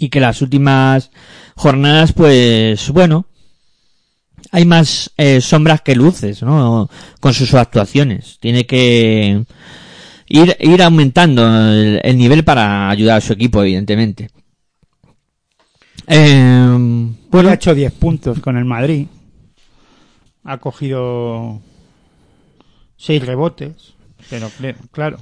[0.00, 1.10] Y que las últimas
[1.56, 3.26] jornadas, pues, bueno.
[4.52, 6.88] Hay más eh, sombras que luces, ¿no?
[7.20, 8.38] Con sus actuaciones.
[8.40, 9.44] Tiene que
[10.28, 14.30] ir, ir aumentando el, el nivel para ayudar a su equipo, evidentemente.
[16.06, 19.06] Eh, Bueno, ha hecho 10 puntos con el Madrid.
[20.44, 21.60] Ha cogido
[22.96, 23.94] 6 rebotes.
[24.30, 25.18] Pero cl- claro,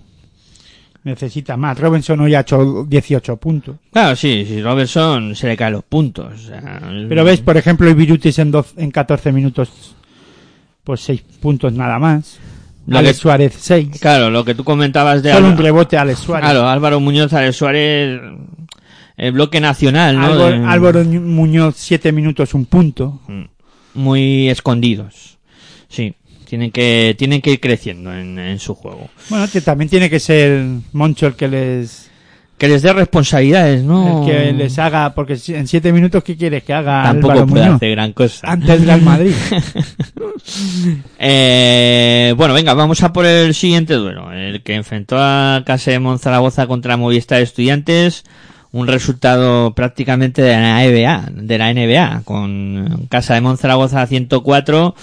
[1.07, 1.79] necesita más.
[1.79, 3.77] Robinson hoy ha hecho 18 puntos.
[3.93, 6.35] claro, sí, sí, Robertson se le caen los puntos.
[6.35, 9.95] o sea, Pero ves, por ejemplo, el Virutis en, en 14 minutos,
[10.85, 12.39] pues 6 puntos nada más.
[12.89, 13.89] Lo Alex que- Suárez 6.
[14.01, 16.51] Claro, lo que tú comentabas de Solo un rebote a Alex Suárez.
[16.51, 18.21] claro, Álvaro Muñoz, Alex Suárez,
[19.17, 20.27] el bloque nacional, ¿no?
[20.27, 23.21] Álvaro, De- Álvaro Muñoz 7 minutos, un punto.
[23.95, 25.39] muy escondidos.
[25.89, 26.15] Sí,
[26.47, 29.11] tienen que tienen que ir creciendo en, en su juego.
[29.29, 32.11] Bueno, que también tiene que ser Moncho el que les
[32.57, 34.25] Que les dé responsabilidades, ¿no?
[34.25, 37.65] el que les haga, porque en siete minutos ¿qué quieres que haga Tampoco Álvaro puede
[37.65, 37.77] Muñoz?
[37.77, 38.51] hacer gran cosa.
[38.51, 39.35] Antes del Madrid.
[41.19, 44.33] Eh, bueno, venga, vamos a por el siguiente duelo.
[44.33, 48.25] El que enfrentó a Casa de Monzaragoza contra Movistar Estudiantes.
[48.73, 54.95] Un resultado prácticamente de la NBA, de la NBA, con Casa de Monzaragoza 104,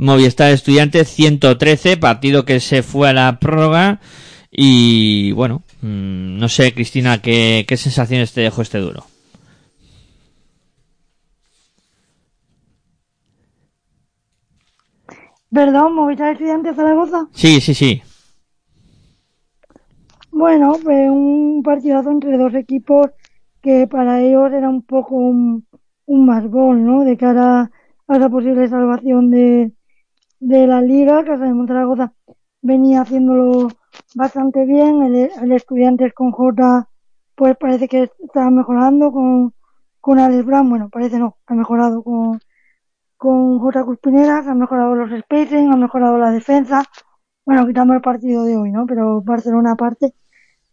[0.00, 4.00] Movistar Estudiantes 113, partido que se fue a la prórroga.
[4.50, 9.04] Y bueno, mm, no sé, Cristina, ¿qué, qué sensaciones te dejó este duro?
[15.52, 17.28] Perdón, Movistar Estudiantes Zaragoza.
[17.34, 18.02] Sí, sí, sí.
[20.30, 23.10] Bueno, fue un partidazo entre dos equipos
[23.60, 25.66] que para ellos era un poco un,
[26.06, 27.04] un más gol, ¿no?
[27.04, 27.70] De cara
[28.08, 29.72] a esa posible salvación de,
[30.40, 31.24] de la liga.
[31.24, 32.12] Casa de Monzaragoza
[32.62, 33.68] venía haciéndolo
[34.14, 35.02] bastante bien.
[35.02, 36.88] El, el Estudiantes con J,
[37.34, 39.54] pues parece que estaba mejorando con,
[40.00, 42.40] con Alex Brown, bueno, parece no, ha mejorado con,
[43.16, 43.84] con J.
[43.84, 46.84] Cuspineras, ha mejorado los spacing, ha mejorado la defensa,
[47.44, 48.86] bueno, quitamos el partido de hoy, ¿no?
[48.86, 50.14] Pero Barcelona aparte.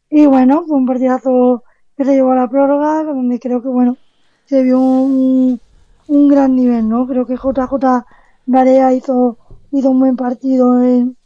[0.10, 1.63] Y bueno, fue un partidazo
[1.97, 3.97] que se llevó a la prórroga, donde creo que, bueno,
[4.45, 5.60] se vio un,
[6.08, 7.08] un gran nivel, ¿no?
[7.08, 8.06] Creo que JJ
[8.45, 9.38] Barea hizo,
[9.71, 11.17] hizo un buen partido en,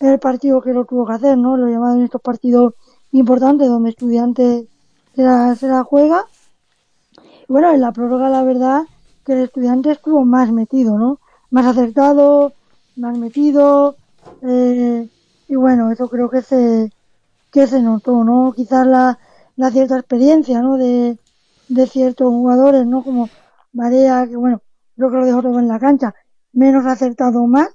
[0.00, 1.56] el partido que lo tuvo que hacer, ¿no?
[1.56, 2.74] Lo llamaban estos partidos
[3.12, 4.66] importantes donde estudiantes
[5.14, 6.26] se la, se la juega.
[7.48, 8.82] Y bueno, en la prórroga la verdad
[9.24, 11.20] que el estudiante estuvo más metido, ¿no?
[11.50, 12.52] Más acertado,
[12.96, 13.96] más metido,
[14.42, 15.08] eh,
[15.48, 16.92] y bueno, eso creo que se,
[17.50, 18.52] que se notó, ¿no?
[18.54, 19.18] Quizás la,
[19.56, 20.76] la cierta experiencia, ¿no?
[20.76, 21.18] De,
[21.68, 23.02] de ciertos jugadores, ¿no?
[23.02, 23.28] Como
[23.72, 24.60] Varea, que bueno,
[24.96, 26.14] creo que lo dejó todo en la cancha,
[26.54, 27.68] menos acertado más,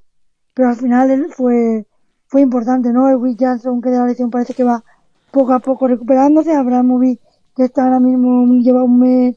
[0.54, 1.86] pero al final él fue,
[2.28, 3.10] fue importante, ¿no?
[3.10, 4.84] El Will Jackson, que de la lesión parece que va
[5.32, 7.20] poco a poco recuperándose, Abramovic,
[7.56, 9.36] que está ahora mismo, lleva un mes,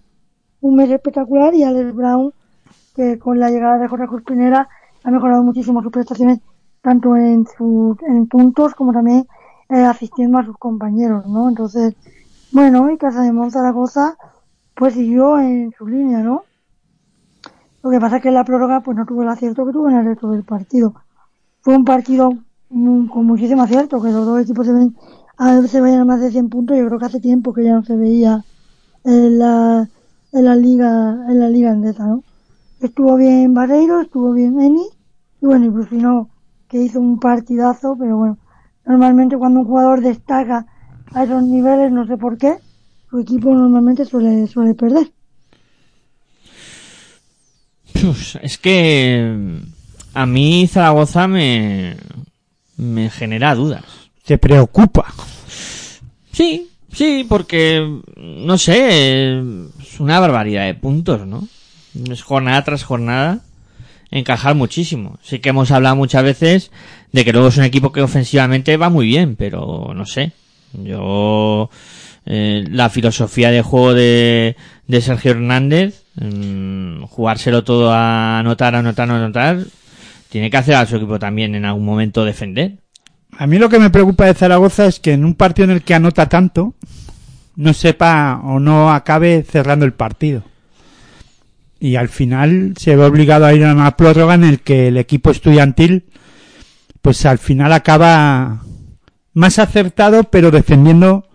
[0.60, 2.32] un mes espectacular, y Alex Brown,
[2.94, 4.68] que con la llegada de Jorge Cuspinera
[5.04, 6.40] ha mejorado muchísimo sus prestaciones,
[6.80, 9.26] tanto en sus, en puntos como también
[9.68, 11.48] eh, asistiendo a sus compañeros, ¿no?
[11.48, 11.94] Entonces,
[12.52, 14.16] bueno, y Casa de Zaragoza,
[14.74, 16.44] pues siguió en su línea, ¿no?
[17.82, 19.88] Lo que pasa es que en la prórroga pues no tuvo el acierto que tuvo
[19.88, 20.94] en el resto del partido.
[21.60, 22.30] Fue un partido
[22.70, 24.96] mm, con muchísimo acierto, que los dos equipos se ven
[25.38, 26.76] a veces vayan a más de 100 puntos.
[26.76, 28.44] Yo creo que hace tiempo que ya no se veía
[29.04, 29.88] en la,
[30.32, 32.22] en la liga, en la liga andesa, ¿no?
[32.80, 34.86] Estuvo bien Barreiro, estuvo bien Eni,
[35.40, 36.28] y bueno, y Brusino,
[36.68, 38.38] que hizo un partidazo, pero bueno,
[38.84, 40.66] normalmente cuando un jugador destaca
[41.12, 42.58] a esos niveles, no sé por qué,
[43.10, 45.12] su equipo normalmente suele, suele perder.
[48.42, 49.34] Es que
[50.14, 51.96] a mí Zaragoza me,
[52.76, 53.84] me genera dudas.
[54.24, 55.12] Se preocupa.
[56.32, 59.38] Sí, sí, porque, no sé,
[59.80, 61.46] es una barbaridad de puntos, ¿no?
[62.10, 63.40] Es jornada tras jornada
[64.10, 65.18] encajar muchísimo.
[65.22, 66.70] Sí que hemos hablado muchas veces
[67.12, 70.32] de que luego es un equipo que ofensivamente va muy bien, pero no sé.
[70.72, 71.70] Yo,
[72.24, 74.56] eh, la filosofía de juego de,
[74.86, 79.58] de Sergio Hernández, mm, jugárselo todo a anotar, anotar, anotar,
[80.28, 82.78] tiene que hacer a su equipo también en algún momento defender.
[83.36, 85.82] A mí lo que me preocupa de Zaragoza es que en un partido en el
[85.82, 86.74] que anota tanto,
[87.56, 90.44] no sepa o no acabe cerrando el partido.
[91.80, 94.96] Y al final se ve obligado a ir a una prórroga en el que el
[94.96, 96.04] equipo estudiantil,
[97.00, 98.62] pues al final acaba
[99.34, 101.26] más acertado, pero defendiendo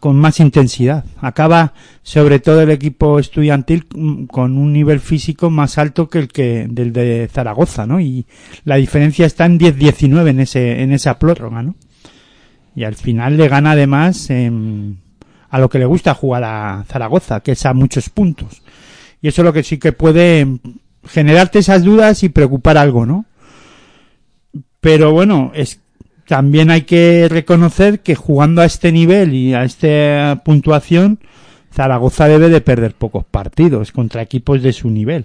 [0.00, 1.04] con más intensidad.
[1.20, 6.28] Acaba, sobre todo el equipo estudiantil, mm, con un nivel físico más alto que el
[6.28, 8.00] que del de Zaragoza, ¿no?
[8.00, 8.26] Y
[8.64, 11.76] la diferencia está en 10-19 en ese en esa prórroga, ¿no?
[12.74, 14.96] Y al final le gana además em,
[15.50, 18.62] a lo que le gusta jugar a Zaragoza, que es a muchos puntos.
[19.22, 20.58] Y eso es lo que sí que puede em,
[21.06, 23.26] generarte esas dudas y preocupar algo, ¿no?
[24.80, 25.80] Pero bueno, es
[26.30, 31.18] también hay que reconocer que jugando a este nivel y a esta puntuación,
[31.74, 35.24] Zaragoza debe de perder pocos partidos contra equipos de su nivel.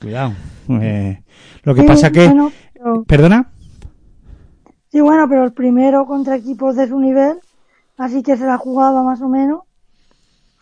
[0.00, 0.32] Cuidado.
[0.80, 1.20] Eh,
[1.62, 2.24] lo que Sí, pasa que...
[2.24, 3.50] bueno, pero- ¿Perdona?
[4.90, 7.36] Sí, bueno, pero el primero contra equipos de su nivel,
[7.98, 9.60] así que se la jugaba más o menos,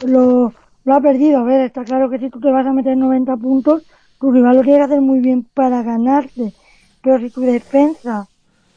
[0.04, 0.52] lo,
[0.84, 1.38] lo ha perdido.
[1.38, 3.84] A ver, está claro que si tú te vas a meter 90 puntos,
[4.18, 6.52] tu rival lo tiene que hacer muy bien para ganarte.
[7.00, 8.26] Pero si tu defensa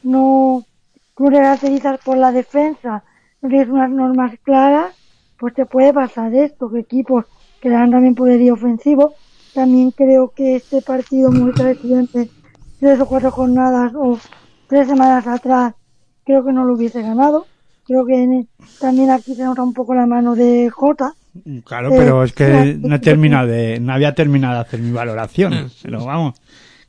[0.06, 0.64] no,
[1.18, 3.04] tú le caracterizas por la defensa,
[3.42, 4.94] no tienes unas normas claras,
[5.38, 7.26] pues te puede pasar esto, que equipos
[7.60, 9.16] que le dan también poderío ofensivo.
[9.54, 12.30] También creo que este partido muestra estudiantes
[12.80, 14.20] tres o cuatro jornadas o
[14.68, 15.74] tres semanas atrás
[16.26, 17.46] creo que no lo hubiese ganado.
[17.86, 18.48] Creo que en-
[18.80, 21.14] también aquí se nota un poco la mano de Jota.
[21.66, 24.92] Claro, Eh, pero es que no he terminado de, no había terminado de hacer mi
[24.92, 25.70] valoración.
[25.82, 26.36] Pero vamos,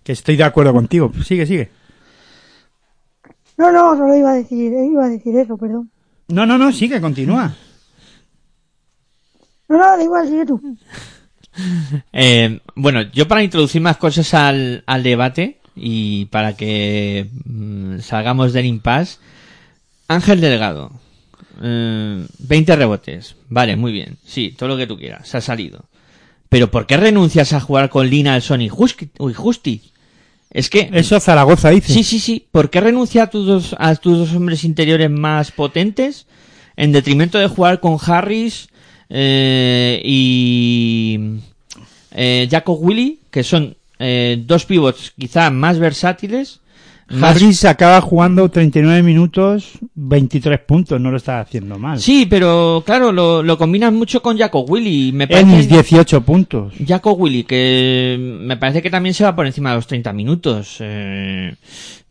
[0.03, 1.13] que estoy de acuerdo contigo.
[1.25, 1.71] Sigue, sigue.
[3.57, 5.91] No, no, solo iba a decir, iba a decir eso, perdón.
[6.29, 7.55] No, no, no, sigue, continúa.
[9.69, 10.61] No, no, da igual, sigue tú.
[12.13, 18.53] Eh, bueno, yo para introducir más cosas al, al debate y para que mm, salgamos
[18.53, 19.19] del impasse,
[20.07, 20.91] Ángel Delgado,
[21.63, 25.87] eh, 20 rebotes, vale, muy bien, sí, todo lo que tú quieras, se ha salido.
[26.51, 29.93] Pero ¿por qué renuncias a jugar con Lina, Alson y Justi?
[30.51, 30.89] Es que...
[30.93, 31.93] Eso Zaragoza dice.
[31.93, 32.47] Sí, sí, sí.
[32.51, 36.27] ¿Por qué renuncia a tus dos, a tus dos hombres interiores más potentes
[36.77, 38.69] en detrimento de jugar con Harris
[39.09, 41.41] eh, y
[42.13, 46.61] eh, Jacob Willy, que son eh, dos pivots quizá más versátiles,
[47.23, 52.01] Harris acaba jugando 39 minutos, 23 puntos, no lo está haciendo mal.
[52.01, 55.13] Sí, pero claro, lo, lo combinas mucho con Jaco Willy.
[55.13, 55.75] Me En mis parece...
[55.75, 56.75] 18 puntos.
[56.85, 60.79] Jaco Willy, que me parece que también se va por encima de los 30 minutos.
[60.81, 61.55] Eh,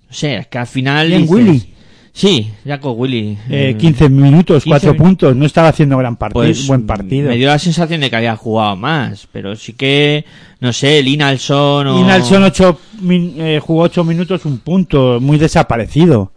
[0.07, 1.09] no sé, es que al final...
[1.09, 1.74] Dices- Willy.
[2.17, 3.37] Sí, Jaco Willy.
[3.49, 5.35] Eh, Eh, 15 minutos, 15 4 min- puntos.
[5.35, 7.27] No estaba haciendo gran partido, pues, buen partido.
[7.29, 10.23] Me dio la sensación de que había jugado más, pero sí que,
[10.61, 11.99] no sé, Linalson o...
[11.99, 16.31] Y Nelson ocho eh, jugó 8 minutos, un punto, muy desaparecido.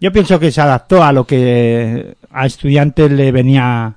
[0.00, 3.94] Yo pienso que se adaptó a lo que a estudiantes le venía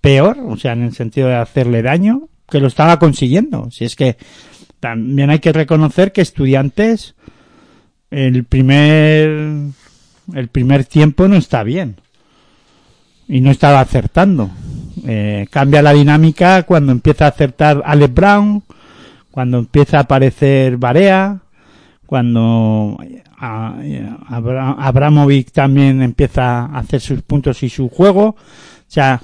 [0.00, 3.68] peor, o sea, en el sentido de hacerle daño, que lo estaba consiguiendo.
[3.72, 4.16] Si es que
[4.78, 7.16] también hay que reconocer que estudiantes
[8.12, 9.70] el primer
[10.34, 11.96] el primer tiempo no está bien
[13.28, 14.50] y no estaba acertando.
[15.06, 18.62] Eh, cambia la dinámica cuando empieza a acertar Alex Brown,
[19.30, 21.38] cuando empieza a aparecer Barea,
[22.06, 22.98] cuando
[23.38, 28.26] Abra- Abramovic también empieza a hacer sus puntos y su juego.
[28.28, 28.36] O
[28.86, 29.20] sea,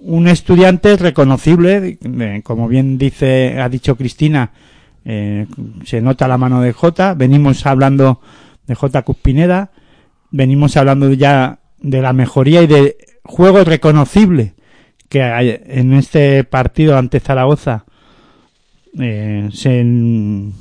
[0.00, 4.50] un estudiante reconocible, eh, como bien dice, ha dicho Cristina,
[5.04, 5.46] eh,
[5.84, 7.14] se nota la mano de J.
[7.14, 8.20] Venimos hablando
[8.66, 9.02] de J.
[9.02, 9.70] Cuspineda,
[10.32, 14.54] venimos hablando ya de la mejoría y de juego reconocible
[15.08, 15.20] que
[15.66, 17.84] en este partido ante Zaragoza
[18.98, 20.52] eh, en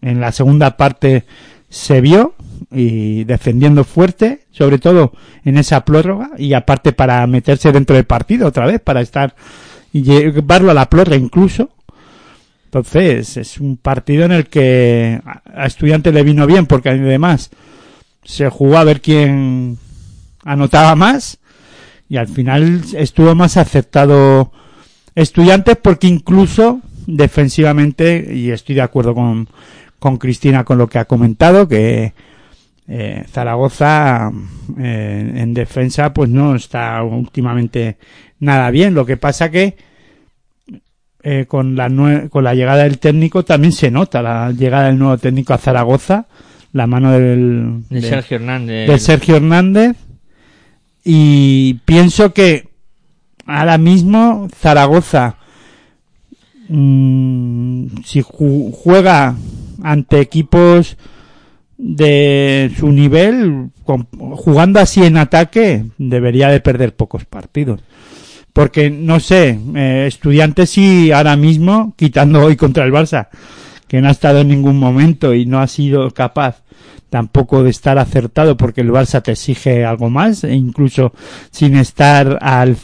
[0.00, 1.24] la segunda parte
[1.68, 2.34] se vio
[2.70, 5.12] y defendiendo fuerte, sobre todo
[5.44, 9.34] en esa prórroga y aparte para meterse dentro del partido otra vez, para estar
[9.92, 11.70] y llevarlo a la prórroga incluso.
[12.64, 17.50] Entonces, es un partido en el que a a Estudiantes le vino bien porque además
[18.24, 19.78] se jugó a ver quién
[20.44, 21.38] anotaba más
[22.08, 24.52] y al final estuvo más aceptado
[25.14, 29.48] Estudiantes porque incluso defensivamente, y estoy de acuerdo con,
[29.98, 32.14] con Cristina con lo que ha comentado, que
[32.88, 34.32] eh, Zaragoza
[34.78, 37.98] eh, en defensa pues no está últimamente
[38.40, 38.94] nada bien.
[38.94, 39.76] Lo que pasa que
[41.22, 41.88] eh, con, la
[42.30, 46.26] con la llegada del técnico también se nota la llegada del nuevo técnico a Zaragoza,
[46.72, 48.88] la mano del, De de- Sergio Hernández.
[48.88, 49.96] de Sergio Hernández
[51.04, 52.68] y pienso que
[53.46, 55.36] ahora mismo Zaragoza
[56.68, 59.34] mm, si ju- juega
[59.82, 60.96] ante equipos
[61.76, 64.06] de su nivel con-
[64.36, 67.80] jugando así en ataque debería de perder pocos partidos
[68.52, 73.28] porque no sé eh, estudiantes sí ahora mismo quitando hoy contra el Barça
[73.92, 76.62] que no ha estado en ningún momento y no ha sido capaz
[77.10, 81.12] tampoco de estar acertado porque el Barça te exige algo más e incluso
[81.50, 82.74] sin estar al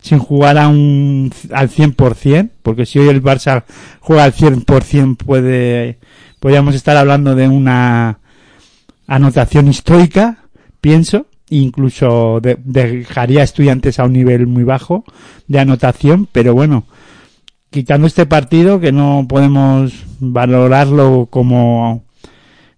[0.00, 3.64] sin jugar a un al 100% porque si hoy el Barça
[4.00, 5.98] juega al 100% puede
[6.40, 8.18] podríamos estar hablando de una
[9.06, 10.38] anotación histórica
[10.80, 15.04] pienso incluso de- dejaría estudiantes a un nivel muy bajo
[15.48, 16.84] de anotación pero bueno
[17.70, 22.04] quitando este partido que no podemos valorarlo como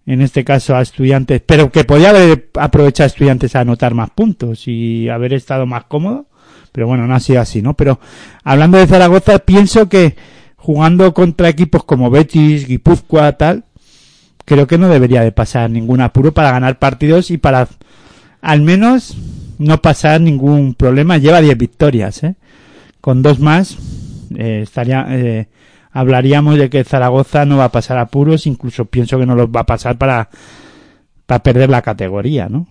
[0.07, 4.11] en este caso a estudiantes, pero que podía haber aprovechado a estudiantes a anotar más
[4.11, 6.27] puntos y haber estado más cómodo,
[6.73, 7.75] pero bueno, no ha sido así, ¿no?
[7.75, 8.01] Pero
[8.43, 10.17] hablando de Zaragoza, pienso que
[10.57, 13.65] jugando contra equipos como Betis, Guipúzcoa, tal,
[14.47, 17.69] creo que no debería de pasar ningún apuro para ganar partidos y para
[18.41, 19.15] al menos
[19.59, 21.19] no pasar ningún problema.
[21.19, 22.35] Lleva 10 victorias, ¿eh?
[23.03, 23.77] Con dos más
[24.37, 25.49] eh, estaría eh,
[25.93, 29.61] hablaríamos de que Zaragoza no va a pasar apuros, incluso pienso que no los va
[29.61, 30.29] a pasar para
[31.27, 32.67] para perder la categoría, ¿no?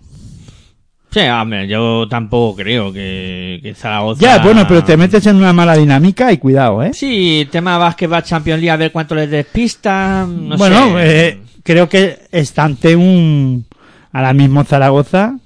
[1.10, 4.20] Sí, hombre, yo tampoco creo que, que Zaragoza...
[4.20, 6.92] Ya, bueno, pero te metes en una mala dinámica y cuidado, ¿eh?
[6.92, 11.28] Sí, tema Basketball Champions League, a ver cuánto les despista, no bueno, sé.
[11.28, 13.64] eh, creo que está ante un
[14.12, 15.38] ahora mismo Zaragoza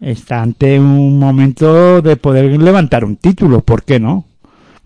[0.00, 4.25] está ante un momento de poder levantar un título, ¿por qué no?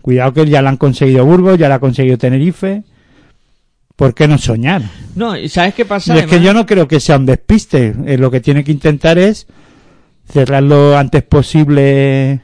[0.01, 2.83] Cuidado que ya lo han conseguido Burgos, ya lo ha conseguido Tenerife.
[3.95, 4.81] ¿Por qué no soñar?
[5.15, 6.15] No, ¿y ¿sabes qué pasa?
[6.15, 7.93] Y es que yo no creo que sea un despiste.
[8.05, 9.47] Eh, lo que tiene que intentar es
[10.27, 12.41] cerrar lo antes posible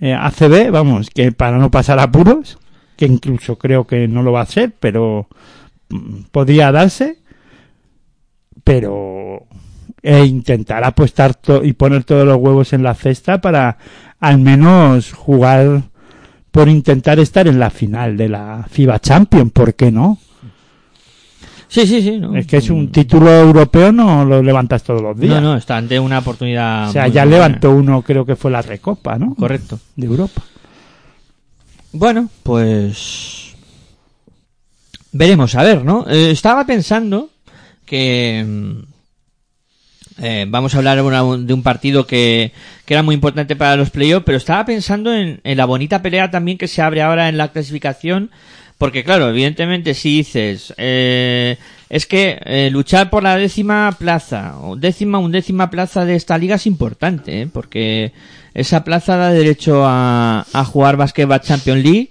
[0.00, 2.58] eh, ACB, vamos, que para no pasar apuros,
[2.96, 5.28] que incluso creo que no lo va a hacer, pero
[5.90, 7.18] mm, podría darse.
[8.64, 9.46] Pero
[10.02, 13.78] e intentar apostar y poner todos los huevos en la cesta para
[14.20, 15.82] al menos jugar
[16.50, 20.18] por intentar estar en la final de la FIBA Champion, ¿por qué no?
[21.68, 22.18] Sí, sí, sí.
[22.18, 22.34] ¿no?
[22.34, 25.40] Es que es un título europeo, no lo levantas todos los días.
[25.42, 26.88] No, no, está ante una oportunidad...
[26.88, 27.36] o sea, ya buena.
[27.36, 29.34] levantó uno, creo que fue la Recopa, ¿no?
[29.34, 29.78] Correcto.
[29.94, 30.42] De Europa.
[31.92, 33.54] Bueno, pues...
[35.12, 36.06] Veremos, a ver, ¿no?
[36.08, 37.30] Eh, estaba pensando
[37.84, 38.84] que...
[40.20, 42.52] Eh, vamos a hablar ahora de un partido que,
[42.86, 46.58] era muy importante para los playoffs, pero estaba pensando en, en la bonita pelea también
[46.58, 48.30] que se abre ahora en la clasificación,
[48.78, 51.56] porque claro, evidentemente si dices, eh,
[51.90, 56.54] es que eh, luchar por la décima plaza, o décima, undécima plaza de esta liga
[56.54, 57.48] es importante, ¿eh?
[57.52, 58.12] porque
[58.54, 62.10] esa plaza da derecho a, a jugar Basketball Champions League,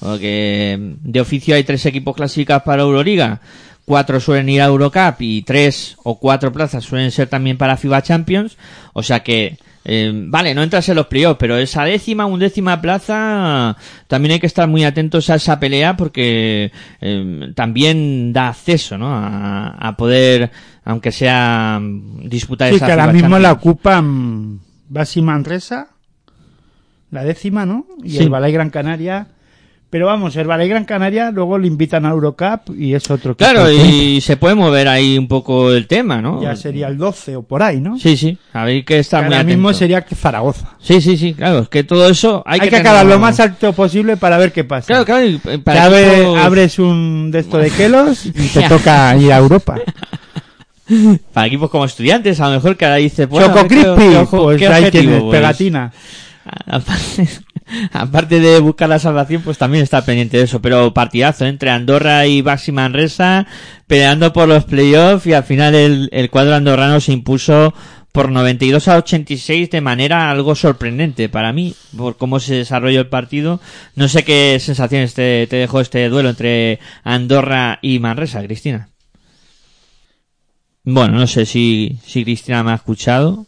[0.00, 3.40] porque de oficio hay tres equipos clasificados para Euroliga,
[3.86, 8.02] cuatro suelen ir a Eurocup y tres o cuatro plazas suelen ser también para FIBA
[8.02, 8.58] Champions,
[8.92, 9.56] o sea que
[9.88, 13.76] eh, vale, no entras en los playoffs, pero esa décima, undécima plaza
[14.08, 19.14] también hay que estar muy atentos a esa pelea porque eh, también da acceso, ¿no?
[19.14, 20.50] A, a poder,
[20.84, 24.58] aunque sea disputar Sí, esa que ahora mismo la ocupan
[24.88, 25.86] Basi Manresa,
[27.12, 27.86] la décima, ¿no?
[28.02, 28.18] Y Sí.
[28.24, 29.28] el Balay Gran Canaria.
[29.88, 33.70] Pero vamos, el Balay Gran Canaria luego le invitan a Eurocup y es otro Claro,
[33.70, 36.42] y se puede mover ahí un poco el tema, ¿no?
[36.42, 37.96] Ya sería el 12 o por ahí, ¿no?
[37.96, 38.36] Sí, sí,
[38.82, 40.74] que estar Que muy ahora mismo sería que Zaragoza.
[40.80, 43.72] Sí, sí, sí, claro, es que todo eso hay, Hay, que, acabar lo más alto
[43.74, 44.88] posible para ver qué pasa.
[44.88, 49.16] Claro, claro, y para abre- equipos- abres un de esto de Kelos y te toca
[49.16, 49.76] ir a Europa.
[51.32, 53.94] para equipos como estudiantes, a lo mejor que ahora dice, bueno, Choco a ver Crispy,
[53.94, 55.22] pues tienes,
[56.84, 57.40] pues.
[57.92, 60.60] Aparte, de buscar la salvación, pues también está pendiente de eso.
[60.60, 61.48] Pero partidazo ¿eh?
[61.48, 63.46] entre Andorra y Baxi Manresa,
[63.86, 67.74] peleando por los playoffs y al final el, el cuadro andorrano se impuso
[68.16, 73.08] por 92 a 86 de manera algo sorprendente para mí, por cómo se desarrolló el
[73.08, 73.60] partido.
[73.94, 78.88] No sé qué sensaciones te, te dejó este duelo entre Andorra y Manresa, Cristina.
[80.82, 83.44] Bueno, no sé si, si Cristina me ha escuchado.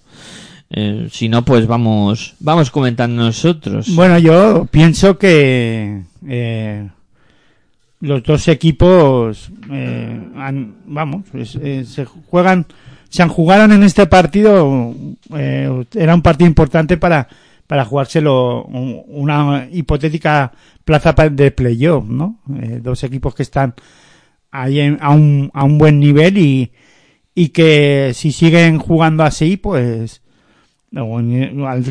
[0.70, 3.94] Eh, si no, pues vamos, vamos comentando nosotros.
[3.94, 6.88] Bueno, yo pienso que eh,
[8.00, 12.66] los dos equipos eh, han- vamos, eh, se juegan,
[13.08, 14.94] se han jugaron en este partido,
[15.34, 17.28] eh, era un partido importante para
[17.66, 20.52] para jugárselo un- una hipotética
[20.86, 22.38] plaza de playoff, ¿no?
[22.80, 23.74] Dos equipos que están
[24.50, 26.70] ahí en- a un a un buen nivel y
[27.34, 30.22] y que si siguen jugando así, pues
[30.94, 31.04] al,
[31.66, 31.84] al,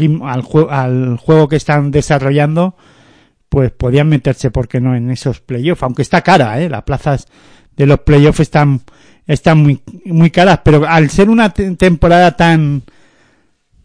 [0.44, 2.76] jue- al juego que están desarrollando,
[3.50, 5.84] pues podían meterse, ¿por qué no?, en esos playoffs.
[5.84, 6.70] Aunque está cara, ¿eh?
[6.70, 7.28] Las plazas
[7.76, 8.82] de los playoffs están,
[9.26, 12.82] están muy, muy caras, pero al ser una te- temporada tan,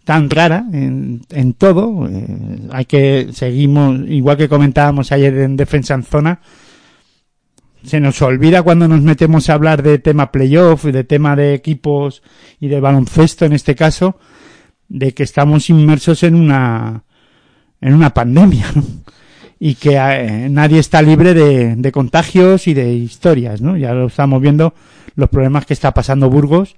[0.04, 2.26] tan rara en, en todo, eh,
[2.72, 6.40] hay que, seguimos, igual que comentábamos ayer en Defensa en Zona,
[7.84, 11.52] se nos olvida cuando nos metemos a hablar de tema playoff y de tema de
[11.54, 12.22] equipos
[12.60, 14.18] y de baloncesto en este caso,
[14.88, 17.02] de que estamos inmersos en una
[17.80, 18.84] en una pandemia ¿no?
[19.58, 23.76] y que eh, nadie está libre de, de contagios y de historias, ¿no?
[23.76, 24.74] Ya lo estamos viendo
[25.14, 26.76] los problemas que está pasando Burgos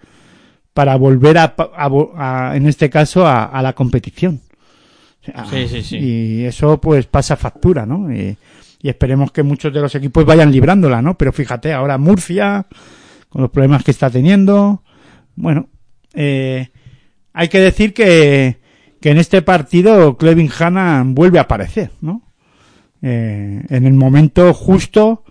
[0.72, 4.40] para volver a, a a- en este caso a, a la competición.
[5.48, 5.96] Sí, sí, sí.
[5.96, 8.12] Y eso pues pasa factura, ¿no?
[8.12, 8.36] Y,
[8.82, 11.16] y esperemos que muchos de los equipos vayan librándola, ¿no?
[11.16, 12.66] Pero fíjate, ahora Murcia,
[13.30, 14.82] con los problemas que está teniendo,
[15.36, 15.68] bueno,
[16.12, 16.68] eh,
[17.34, 18.58] hay que decir que,
[19.00, 22.22] que en este partido Clevin Hannan vuelve a aparecer, ¿no?
[23.02, 25.24] Eh, en el momento justo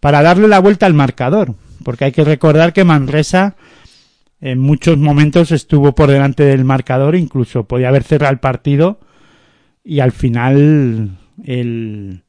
[0.00, 1.54] para darle la vuelta al marcador,
[1.84, 3.54] porque hay que recordar que Manresa
[4.40, 8.98] en muchos momentos estuvo por delante del marcador, incluso podía haber cerrado el partido
[9.84, 12.22] y al final el,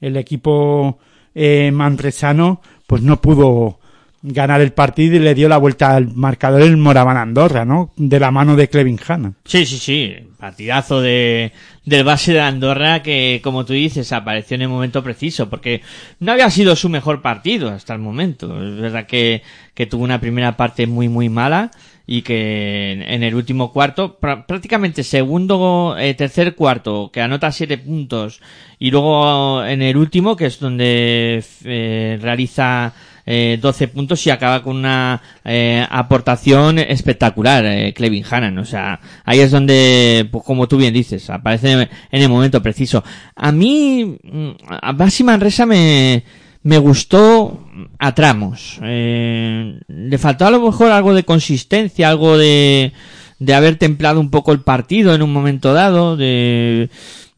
[0.00, 0.98] el equipo
[1.34, 3.80] eh, manresano pues no pudo
[4.22, 7.92] ganar el partido y le dio la vuelta al marcador el Moraván Andorra, ¿no?
[7.96, 9.32] De la mano de Clevin Hanna.
[9.44, 10.14] Sí, sí, sí.
[10.38, 11.52] Partidazo de,
[11.84, 15.82] del base de Andorra que, como tú dices, apareció en el momento preciso, porque
[16.20, 18.46] no había sido su mejor partido hasta el momento.
[18.62, 19.42] Es verdad que,
[19.74, 21.70] que tuvo una primera parte muy, muy mala
[22.10, 27.76] y que en, el último cuarto, prá- prácticamente segundo, eh, tercer cuarto, que anota siete
[27.76, 28.40] puntos,
[28.78, 32.94] y luego en el último, que es donde eh, realiza
[33.30, 38.56] eh, 12 puntos y acaba con una eh, aportación espectacular, eh, Clevin Hannan.
[38.56, 41.88] O sea, ahí es donde, pues como tú bien dices, aparece en
[42.22, 43.04] el momento preciso.
[43.36, 44.48] A mí, mm,
[44.80, 46.24] a Basi Manresa me,
[46.62, 47.68] me gustó
[47.98, 48.78] a tramos.
[48.82, 52.92] Eh, le faltó a lo mejor algo de consistencia, algo de,
[53.38, 56.88] de haber templado un poco el partido en un momento dado, de,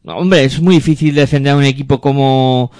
[0.05, 2.71] hombre, es muy difícil defender a un equipo como,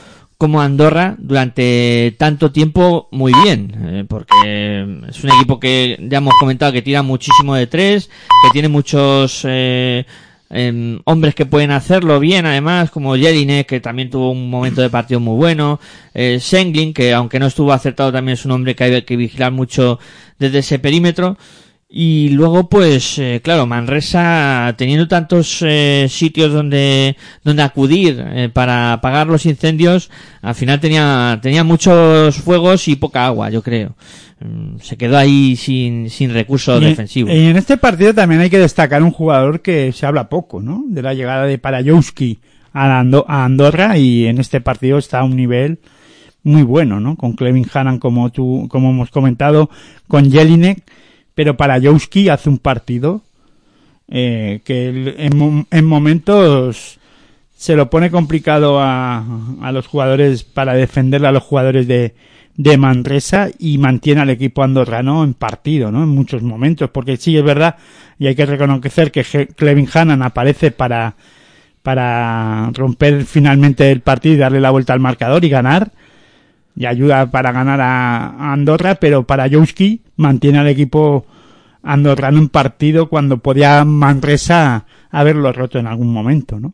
[0.42, 6.34] como Andorra durante tanto tiempo muy bien, eh, porque es un equipo que ya hemos
[6.40, 10.04] comentado que tira muchísimo de tres, que tiene muchos eh,
[10.50, 14.90] em, hombres que pueden hacerlo bien, además, como Jelinek, que también tuvo un momento de
[14.90, 15.80] partido muy bueno,
[16.16, 19.52] eh, Senglin, que aunque no estuvo acertado también es un hombre que hay que vigilar
[19.52, 20.00] mucho
[20.40, 21.38] desde ese perímetro,
[21.94, 28.94] Y luego, pues, eh, claro, Manresa, teniendo tantos eh, sitios donde, donde acudir eh, para
[28.94, 30.10] apagar los incendios,
[30.42, 33.98] al final tenía, tenía muchos fuegos y poca agua, yo creo.
[34.40, 37.34] Mm, Se quedó ahí sin, sin recursos Y- defensivos.
[37.34, 40.86] Y en este partido también hay que destacar un jugador que se habla poco, ¿no?
[40.88, 42.40] De la llegada de Parajowski
[42.72, 45.80] a, Ando- a Andorra y en este partido está a un nivel
[46.44, 47.18] muy bueno, ¿no?
[47.18, 49.70] Con Clevin Hannan como tú, como hemos comentado,
[50.08, 50.82] con Jelinek,
[51.36, 53.22] pero Parajowski hace un partido
[54.08, 57.00] eh, que en, en momentos
[57.56, 59.24] se lo pone complicado a,
[59.62, 62.16] a los jugadores para defenderle a los jugadores de,
[62.58, 66.04] de Manresa y mantiene al equipo andorrano en partido, ¿no?
[66.04, 67.76] En muchos momentos, porque sí es verdad
[68.20, 69.24] y hay que reconocer que
[69.56, 71.16] Clevin Hannan aparece para
[71.82, 75.92] para romper finalmente el partido y darle la vuelta al marcador y ganar
[76.76, 81.26] y ayuda para ganar a, Andorra, pero para Jowski mantiene al equipo
[81.84, 86.74] andorrano en partido cuando podía Manresa haberlo roto en algún momento, ¿no?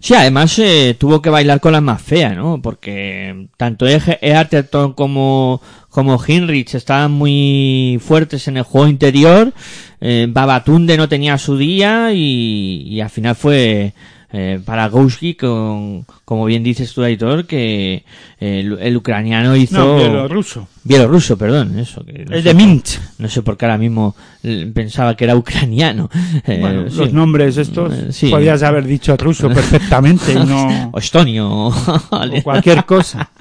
[0.00, 2.60] Sí, además eh, tuvo que bailar con la más fea, ¿no?
[2.62, 5.60] Porque tanto Ege- Earterton como,
[5.90, 9.52] como Hinrich estaban muy fuertes en el juego interior.
[10.00, 13.92] Eh, Babatunde no tenía su día y, y al final fue
[14.32, 18.04] eh, para Gouski, con, como bien dices tú, Aitor, que
[18.40, 19.78] eh, el, el ucraniano hizo...
[19.78, 20.68] No, bielorruso.
[20.84, 22.04] Bielorruso, perdón, eso.
[22.04, 23.00] Que no Es sé de por- Minsk.
[23.18, 26.08] No sé por qué ahora mismo eh, pensaba que era ucraniano.
[26.46, 26.96] Eh, Bueno, sí.
[26.96, 28.28] los nombres estos sí.
[28.30, 31.48] podías haber dicho ruso perfectamente no O estonio.
[31.68, 33.30] o cualquier cosa.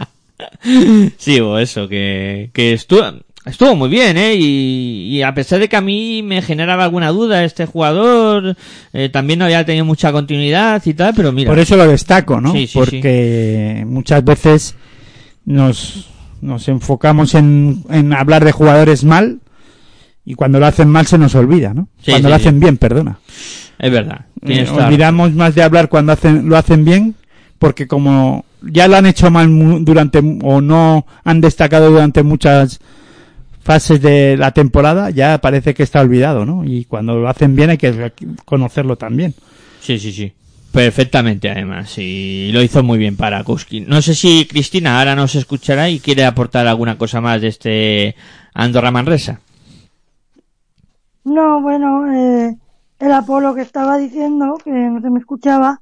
[1.17, 3.01] Sí, o eso, que, que estuvo,
[3.45, 4.35] estuvo muy bien, ¿eh?
[4.35, 8.55] Y, y a pesar de que a mí me generaba alguna duda este jugador,
[8.93, 11.49] eh, también no había tenido mucha continuidad y tal, pero mira.
[11.49, 12.51] Por eso lo destaco, ¿no?
[12.51, 14.75] Sí, sí, Porque muchas veces
[15.45, 16.07] nos,
[16.41, 19.39] nos enfocamos en, en hablar de jugadores mal
[20.25, 21.87] y cuando lo hacen mal se nos olvida, ¿no?
[22.03, 23.19] Sí, cuando lo hacen bien, perdona.
[23.79, 24.25] Es verdad.
[24.45, 27.15] Eh, olvidamos más de hablar cuando hacen, lo hacen bien
[27.57, 29.49] porque como ya lo han hecho mal
[29.83, 32.79] durante o no han destacado durante muchas
[33.69, 36.65] fases de la temporada, ya parece que está olvidado, ¿no?
[36.65, 38.11] Y cuando lo hacen bien hay que
[38.43, 39.35] conocerlo también.
[39.79, 40.33] Sí, sí, sí.
[40.71, 41.95] Perfectamente, además.
[41.99, 43.81] Y lo hizo muy bien para Kuski.
[43.81, 48.15] No sé si Cristina ahora nos escuchará y quiere aportar alguna cosa más de este
[48.55, 49.39] Andorra Manresa.
[51.23, 52.57] No, bueno, eh,
[52.97, 55.79] el Apolo que estaba diciendo, que no se me escuchaba,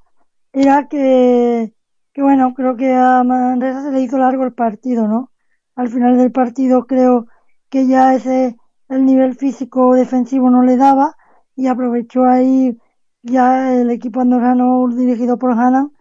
[0.52, 1.72] era que,
[2.12, 5.32] que bueno, creo que a Manresa se le hizo largo el partido, ¿no?
[5.78, 7.28] Al final del partido creo
[7.70, 8.58] que ya ese,
[8.90, 11.16] el nivel físico defensivo no le daba
[11.56, 12.78] y aprovechó ahí
[13.24, 15.92] ya el equipo andorrano dirigido por Hanan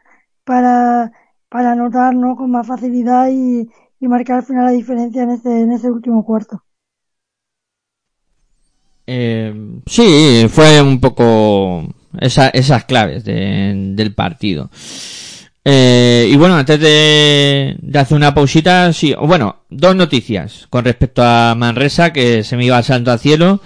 [0.44, 1.12] para,
[1.48, 2.36] para anotar, ¿no?
[2.36, 3.68] Con más facilidad y,
[4.00, 6.62] y marcar al final la diferencia en ese, en ese último cuarto.
[9.06, 9.54] Eh,
[9.86, 11.84] sí, fue un poco
[12.20, 14.70] esa- esas claves de- del partido.
[15.68, 20.84] Eh, y bueno, antes de, de hacer una pausita, sí, o bueno, dos noticias con
[20.84, 23.60] respecto a Manresa que se me iba salto al cielo.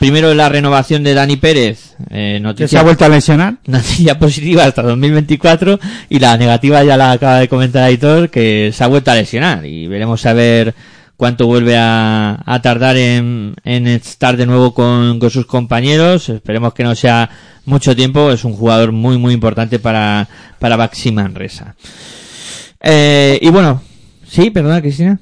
[0.00, 3.54] Primero la renovación de Dani Pérez, eh, Que se ha vuelto a lesionar.
[3.66, 5.78] noticia positiva hasta 2024
[6.08, 9.64] y la negativa ya la acaba de comentar Aitor que se ha vuelto a lesionar
[9.64, 10.74] y veremos a ver
[11.18, 16.28] cuánto vuelve a, tardar en, estar de nuevo con, sus compañeros.
[16.28, 17.28] Esperemos que no sea
[17.66, 18.30] mucho tiempo.
[18.30, 20.28] Es un jugador muy, muy importante para,
[20.60, 21.74] para Baxi Manresa.
[22.80, 23.82] Eh, y bueno,
[24.26, 25.20] sí, perdona, Cristina.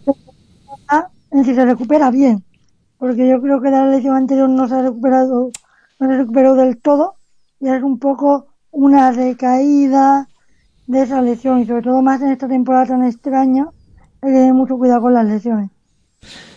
[1.32, 2.44] En si se recupera bien,
[2.98, 5.50] porque yo creo que la lesión anterior no se ha recuperado,
[5.98, 7.14] no se recuperó del todo,
[7.60, 10.28] y es un poco una recaída
[10.86, 13.66] de esa lesión, y sobre todo más en esta temporada tan extraña,
[14.22, 15.70] hay que tener mucho cuidado con las lesiones.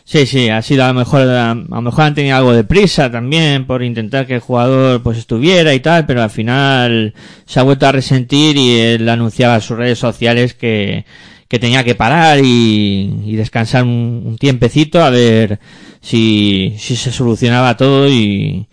[0.10, 3.12] Sí, sí, ha sido a lo mejor, a lo mejor han tenido algo de prisa
[3.12, 7.14] también por intentar que el jugador pues estuviera y tal, pero al final
[7.46, 11.06] se ha vuelto a resentir y él anunciaba en sus redes sociales que,
[11.48, 15.60] que tenía que parar y, descansar un, tiempecito a ver
[16.02, 18.68] si, si se solucionaba todo y,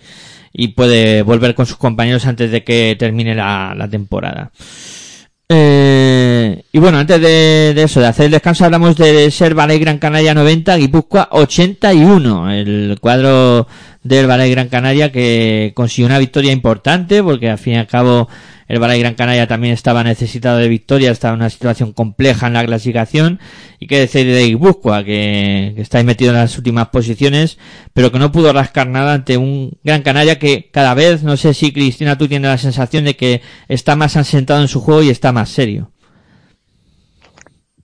[0.74, 4.52] puede volver con sus compañeros antes de que termine la temporada.
[5.48, 9.98] Eh, y bueno, antes de, eso, de hacer el descanso, hablamos de Ser Ballet Gran
[9.98, 13.68] Canaria 90, Guipúzcoa 81, el cuadro
[14.02, 18.28] del Ballet Gran Canaria que consiguió una victoria importante porque al fin y al cabo
[18.68, 22.54] el Ballet Gran Canaria también estaba necesitado de victoria, estaba en una situación compleja en
[22.54, 23.40] la clasificación
[23.78, 27.58] y que decir de Guipúzcoa que, que está ahí metido en las últimas posiciones
[27.92, 31.54] pero que no pudo rascar nada ante un Gran Canaria que cada vez, no sé
[31.54, 35.10] si Cristina tú tienes la sensación de que está más asentado en su juego y
[35.10, 35.90] está más serio.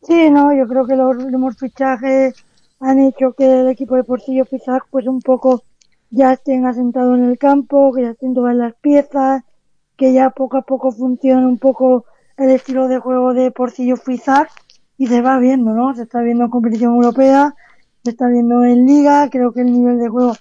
[0.03, 2.35] Sí, no, yo creo que los últimos fichajes
[2.81, 5.63] han hecho que el equipo de Portillo Fisac pues un poco
[6.11, 9.43] ya estén asentados en el campo, que ya estén todas las piezas,
[9.97, 12.05] que ya poco a poco funcione un poco
[12.37, 14.49] el estilo de juego de Porcillo Fizar
[14.97, 15.95] y se va viendo, ¿no?
[15.95, 17.55] Se está viendo en competición europea,
[18.05, 20.33] se está viendo en liga, creo que el nivel de juego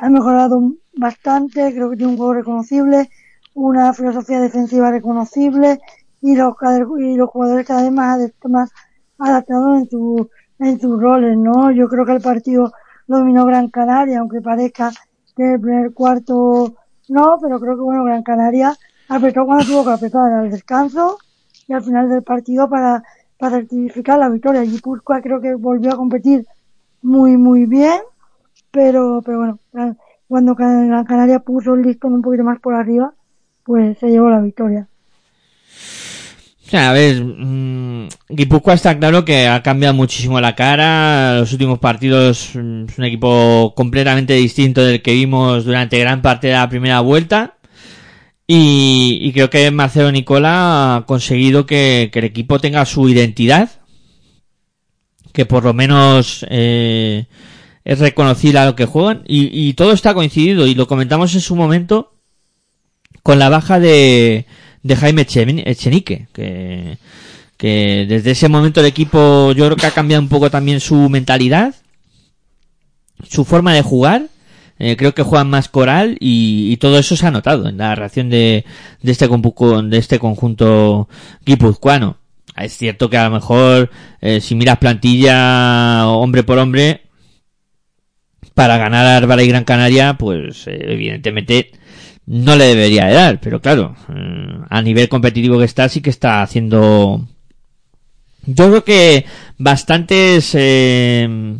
[0.00, 3.08] ha mejorado bastante, creo que tiene un juego reconocible,
[3.54, 5.78] una filosofía defensiva reconocible
[6.20, 6.54] y los,
[7.00, 8.70] y jugadores cada vez más, más
[9.18, 11.70] adaptados en, su, en sus roles, ¿no?
[11.70, 12.72] Yo creo que el partido
[13.06, 14.90] dominó Gran Canaria, aunque parezca
[15.36, 16.74] que el primer cuarto
[17.08, 18.76] no, pero creo que bueno, Gran Canaria
[19.08, 21.18] apretó cuando tuvo que apretar al descanso
[21.66, 23.02] y al final del partido para,
[23.38, 24.62] para certificar la victoria.
[24.62, 26.46] Guipúzcoa creo que volvió a competir
[27.02, 28.00] muy, muy bien,
[28.70, 29.96] pero, pero bueno,
[30.28, 33.12] cuando Gran Canaria puso el listón un poquito más por arriba,
[33.64, 34.88] pues se llevó la victoria.
[36.74, 41.38] A ver, mmm, Guipúzcoa está claro que ha cambiado muchísimo la cara.
[41.40, 46.46] Los últimos partidos mm, es un equipo completamente distinto del que vimos durante gran parte
[46.48, 47.56] de la primera vuelta.
[48.46, 53.70] Y, creo que Marcelo Nicola ha conseguido que, el equipo tenga su identidad.
[55.32, 57.26] Que por lo menos eh,
[57.84, 59.22] es reconocida a lo que juegan.
[59.26, 60.66] Y, y todo está coincidido.
[60.66, 62.14] Y lo comentamos en su momento
[63.22, 64.46] con la baja de,
[64.82, 66.98] de Jaime Echenique, que,
[67.56, 71.08] que desde ese momento el equipo yo creo que ha cambiado un poco también su
[71.08, 71.74] mentalidad,
[73.28, 74.28] su forma de jugar.
[74.78, 78.30] Eh, creo que juegan más coral y, todo eso se ha notado en la reacción
[78.30, 78.64] de,
[79.00, 81.08] de, este, de este conjunto
[81.46, 82.16] guipuzcoano.
[82.56, 87.02] Es cierto que a lo mejor eh, si miras plantilla hombre por hombre,
[88.54, 91.70] para ganar a y Gran Canaria, pues eh, evidentemente
[92.26, 96.10] no le debería de dar, pero claro, mm, a nivel competitivo que está, sí que
[96.10, 97.26] está haciendo...
[98.44, 99.24] Yo creo que
[99.58, 100.50] bastantes...
[100.54, 101.58] Eh,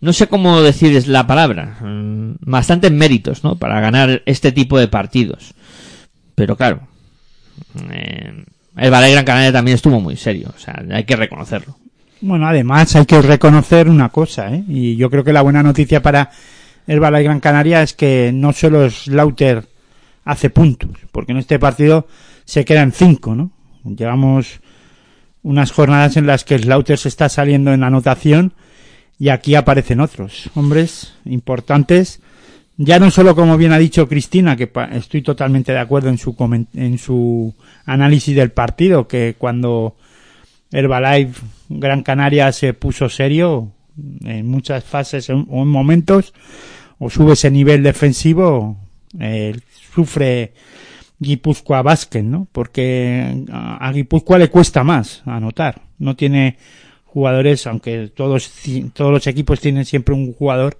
[0.00, 3.56] no sé cómo decir la palabra, mm, bastantes méritos, ¿no?
[3.56, 5.54] Para ganar este tipo de partidos.
[6.34, 6.88] Pero claro,
[7.92, 8.44] eh,
[8.76, 11.76] el Balay Gran Canaria también estuvo muy serio, o sea, hay que reconocerlo.
[12.22, 14.64] Bueno, además hay que reconocer una cosa, ¿eh?
[14.68, 16.30] Y yo creo que la buena noticia para
[16.86, 19.66] el Balay Gran Canaria es que no solo es Lauter
[20.24, 22.06] hace puntos, porque en este partido
[22.44, 23.52] se quedan cinco, ¿no?
[23.84, 24.60] Llevamos
[25.42, 28.52] unas jornadas en las que Slaughter se está saliendo en la anotación
[29.18, 32.20] y aquí aparecen otros hombres importantes.
[32.76, 36.34] Ya no solo como bien ha dicho Cristina, que estoy totalmente de acuerdo en su,
[36.74, 37.54] en su
[37.84, 39.96] análisis del partido, que cuando
[40.72, 43.72] Herbalife Gran Canaria se puso serio
[44.24, 46.32] en muchas fases o en momentos,
[46.98, 48.78] o sube ese nivel defensivo,
[49.18, 49.62] el
[49.94, 50.52] sufre
[51.18, 52.48] Guipúzcoa Vázquez, ¿no?
[52.50, 55.82] Porque a Guipúzcoa le cuesta más anotar.
[55.98, 56.56] No tiene
[57.04, 58.50] jugadores, aunque todos,
[58.94, 60.78] todos los equipos tienen siempre un jugador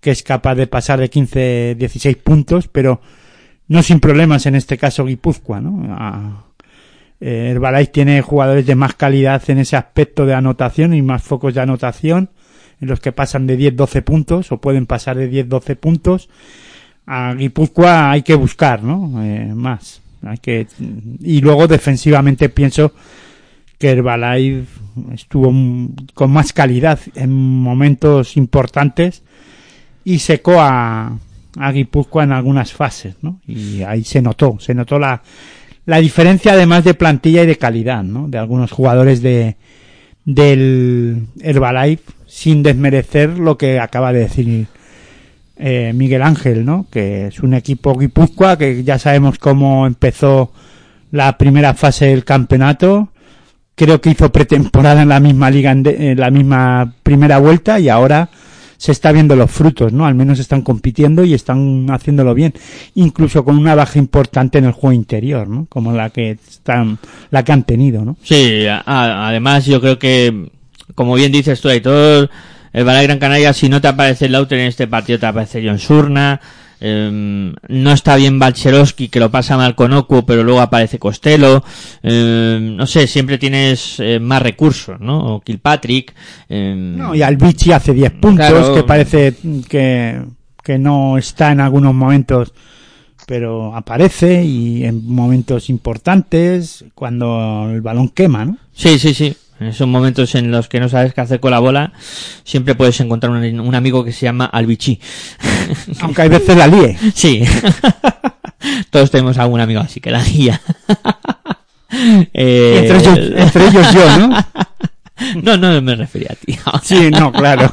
[0.00, 3.00] que es capaz de pasar de 15, 16 puntos, pero
[3.68, 6.44] no sin problemas en este caso Guipúzcoa, ¿no?
[7.20, 11.54] el Balay tiene jugadores de más calidad en ese aspecto de anotación y más focos
[11.54, 12.28] de anotación
[12.80, 16.28] en los que pasan de 10, 12 puntos o pueden pasar de 10, 12 puntos
[17.06, 19.22] a Guipúzcoa hay que buscar, ¿no?
[19.22, 20.00] Eh, más.
[20.22, 20.66] Hay que,
[21.20, 22.92] y luego defensivamente pienso
[23.78, 24.66] que Herbalife
[25.12, 25.52] estuvo
[26.14, 29.22] con más calidad en momentos importantes
[30.04, 31.18] y secó a,
[31.58, 33.40] a Guipúzcoa en algunas fases, ¿no?
[33.46, 35.22] Y ahí se notó, se notó la,
[35.84, 38.28] la diferencia además de plantilla y de calidad, ¿no?
[38.28, 39.56] De algunos jugadores de,
[40.24, 44.66] del Herbalife sin desmerecer lo que acaba de decir
[45.56, 46.86] eh, Miguel Ángel, ¿no?
[46.90, 50.52] Que es un equipo guipúzcoa que ya sabemos cómo empezó
[51.12, 53.10] la primera fase del campeonato.
[53.76, 58.28] Creo que hizo pretemporada en la misma liga, en, la misma primera vuelta y ahora
[58.76, 60.06] se está viendo los frutos, ¿no?
[60.06, 62.52] Al menos están compitiendo y están haciéndolo bien,
[62.94, 65.66] incluso con una baja importante en el juego interior, ¿no?
[65.68, 66.98] Como la que están,
[67.30, 68.16] la que han tenido, ¿no?
[68.22, 70.50] Sí, además yo creo que,
[70.94, 72.28] como bien dices tú, todo
[72.74, 75.78] el Balay Gran Canaria, si no te aparece Lauter en este partido, te aparece John
[75.78, 76.40] Surna.
[76.80, 81.62] Em, no está bien Balcherowski, que lo pasa mal con Oku, pero luego aparece Costello.
[82.02, 85.36] Em, no sé, siempre tienes eh, más recursos, ¿no?
[85.36, 86.12] O Kilpatrick.
[86.48, 89.34] Em, no, y Albici hace 10 puntos, que parece
[89.68, 90.20] que,
[90.62, 92.52] que no está en algunos momentos,
[93.24, 98.58] pero aparece y en momentos importantes, cuando el balón quema, ¿no?
[98.74, 99.34] Sí, sí, sí.
[99.60, 101.92] En esos momentos en los que no sabes qué hacer con la bola,
[102.42, 105.00] siempre puedes encontrar un, amigo que se llama Albichi.
[106.00, 106.98] Aunque hay veces la líe.
[107.14, 107.42] Sí.
[108.90, 110.60] Todos tenemos algún amigo así que la guía.
[112.32, 112.88] Eh,
[113.36, 114.46] entre, ellos, yo, ¿no?
[115.42, 116.58] No, no me refería a ti.
[116.82, 117.72] Sí, no, claro.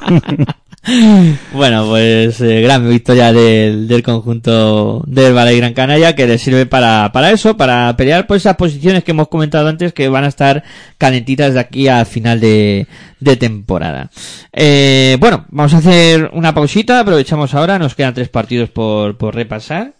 [1.54, 6.66] Bueno, pues eh, gran victoria del, del conjunto del Valle Gran Canaria que le sirve
[6.66, 10.28] para, para eso, para pelear por esas posiciones que hemos comentado antes que van a
[10.30, 10.64] estar
[10.98, 12.88] calentitas de aquí al final de,
[13.20, 14.10] de temporada.
[14.54, 19.36] Eh, bueno, vamos a hacer una pausita, aprovechamos ahora, nos quedan tres partidos por, por
[19.36, 19.94] repasar.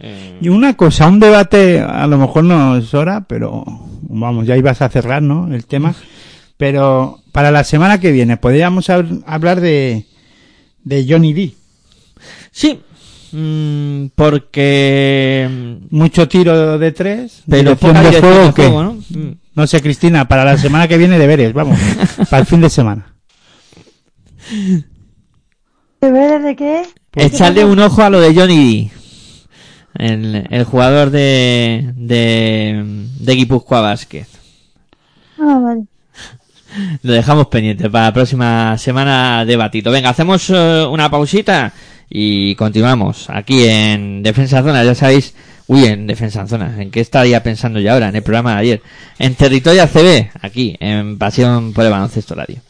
[0.00, 3.64] Eh, Y una cosa, un debate, a lo mejor no es hora, pero
[4.02, 5.52] vamos, ya ibas a cerrar, ¿no?
[5.54, 5.94] El tema.
[6.60, 10.04] Pero para la semana que viene podríamos hab- hablar de,
[10.84, 11.54] de Johnny D.
[12.50, 12.78] sí,
[13.32, 15.48] mm, porque...
[15.50, 18.92] mm, Mucho tiro de tres, Pero poca de juego, de juego, ¿no?
[19.08, 19.32] Mm.
[19.54, 21.78] No sé, Cristina, para la semana que viene deberes, vamos,
[22.30, 23.14] para el fin de semana.
[26.02, 26.82] ¿Deberes de qué?
[27.16, 28.90] Echarle un ojo a lo de Johnny D.
[29.94, 32.84] El, el jugador de, de,
[33.18, 34.26] de Guipúzcoa Basket.
[35.38, 35.84] Ah, vale.
[37.02, 39.90] Lo dejamos pendiente para la próxima semana debatito.
[39.90, 41.72] Venga, hacemos eh, una pausita
[42.08, 44.84] y continuamos aquí en Defensa Zona.
[44.84, 45.34] Ya sabéis,
[45.66, 46.80] uy, en Defensa Zona.
[46.80, 48.08] ¿En qué estaría pensando yo ahora?
[48.08, 48.82] En el programa de ayer.
[49.18, 52.69] En Territorio ACB, aquí, en Pasión por el Baloncesto Radio.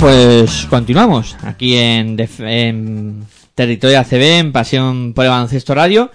[0.00, 2.16] Pues continuamos aquí en,
[3.54, 6.12] Territorio ACB, en Pasión por el Baloncesto Radio.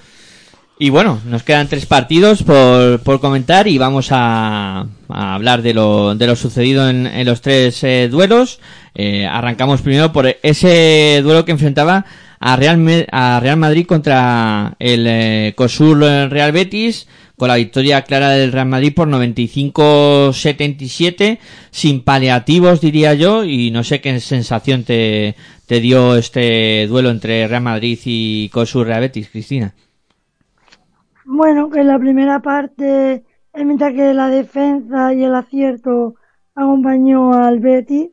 [0.80, 6.16] Y bueno, nos quedan tres partidos por, por comentar y vamos a, hablar de lo,
[6.16, 8.60] de lo sucedido en, los tres eh, duelos.
[8.96, 12.06] Eh, arrancamos primero por ese duelo que enfrentaba
[12.40, 17.08] a Real, a Real Madrid contra el eh, COSUR Real Betis,
[17.38, 21.40] con la victoria clara del Real Madrid por 95-77,
[21.72, 25.36] sin paliativos diría yo, y no sé qué sensación te,
[25.68, 29.74] dio este duelo entre Real Madrid y COSUR Real Betis, Cristina.
[31.26, 33.24] Bueno, que en la primera parte,
[33.56, 36.16] mientras que la defensa y el acierto
[36.54, 38.10] acompañó al Betis,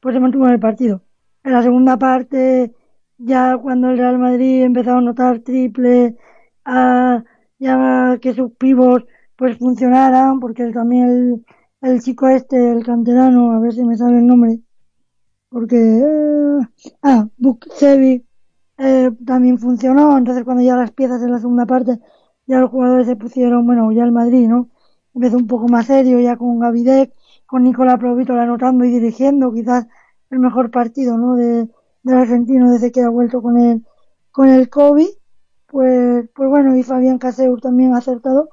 [0.00, 1.02] pues se mantuvo en el partido.
[1.44, 2.72] En la segunda parte
[3.18, 6.16] ya cuando el Real Madrid empezó a anotar triple,
[6.64, 7.22] a,
[7.58, 9.04] ya que sus pivos
[9.36, 14.18] pues funcionaran, porque también el, el chico este, el canterano, a ver si me sale
[14.18, 14.60] el nombre,
[15.48, 16.58] porque, eh,
[17.02, 18.24] ah, Buksevic,
[18.78, 22.00] eh, también funcionó, entonces cuando ya las piezas en la segunda parte,
[22.46, 24.70] ya los jugadores se pusieron, bueno, ya el Madrid, ¿no?
[25.14, 27.12] Empezó un poco más serio, ya con Gavidec,
[27.46, 29.86] con Nicolás Provito anotando y dirigiendo, quizás
[30.30, 31.36] el mejor partido, ¿no?
[31.36, 31.68] De,
[32.02, 33.84] del argentino desde que ha vuelto con el,
[34.32, 35.08] con el COVID,
[35.74, 38.48] pues, pues bueno, y Fabián Caseur también ha acertado,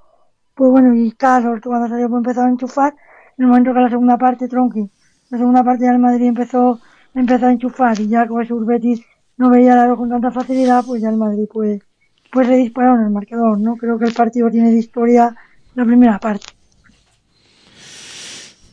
[0.55, 2.95] pues bueno, y Carlos cuando salió pues empezó a enchufar,
[3.37, 4.89] en el momento que la segunda parte, Tronqui,
[5.29, 6.79] la segunda parte ya el Madrid empezó,
[7.13, 9.01] empezó a enchufar y ya como ese Betis
[9.37, 11.83] no veía el aro con tanta facilidad, pues ya el Madrid pues,
[12.31, 13.75] pues le dispararon el marcador, ¿no?
[13.75, 15.35] Creo que el partido tiene de historia
[15.75, 16.47] la primera parte.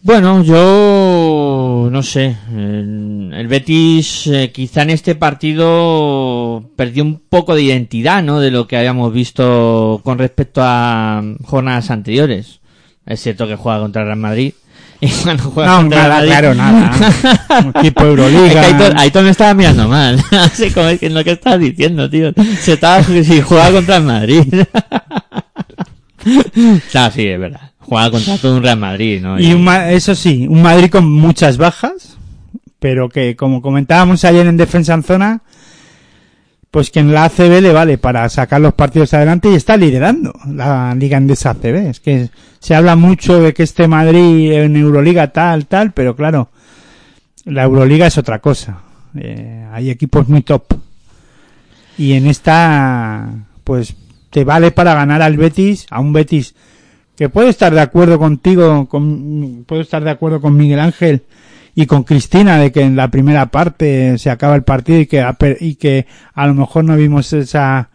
[0.02, 2.34] Bueno, yo no sé.
[2.50, 8.40] El, el Betis eh, quizá en este partido perdió un poco de identidad, ¿no?
[8.40, 12.60] De lo que habíamos visto con respecto a jornadas anteriores.
[13.06, 14.52] Es cierto que juega contra el Real Madrid.
[15.00, 16.92] Y cuando juega No, contra el nada, Madrid- claro, nada.
[17.66, 18.60] Un tipo Es que Euroliga.
[18.62, 20.20] Aitor, Aitor me estaba mirando mal.
[20.32, 22.32] Así como es que lo que estabas diciendo, tío.
[22.60, 24.42] Se estaba si jugaba contra el Madrid.
[26.24, 27.70] no, sí, es verdad.
[27.78, 29.40] Jugaba contra todo un Real Madrid, ¿no?
[29.40, 32.17] Y un eso sí, un Madrid con muchas bajas,
[32.78, 35.42] pero que como comentábamos ayer en Defensa en Zona,
[36.70, 40.32] pues que en la ACB le vale para sacar los partidos adelante y está liderando
[40.46, 41.88] la Liga Endesa ACB.
[41.88, 46.50] Es que se habla mucho de que este Madrid en Euroliga tal, tal, pero claro,
[47.44, 48.80] la Euroliga es otra cosa.
[49.18, 50.74] Eh, hay equipos muy top.
[51.96, 53.28] Y en esta,
[53.64, 53.96] pues
[54.30, 56.54] te vale para ganar al Betis, a un Betis
[57.16, 61.24] que puedo estar de acuerdo contigo, con, puedo estar de acuerdo con Miguel Ángel
[61.80, 65.24] y con Cristina de que en la primera parte se acaba el partido y que,
[65.60, 67.90] y que a lo mejor no vimos esa,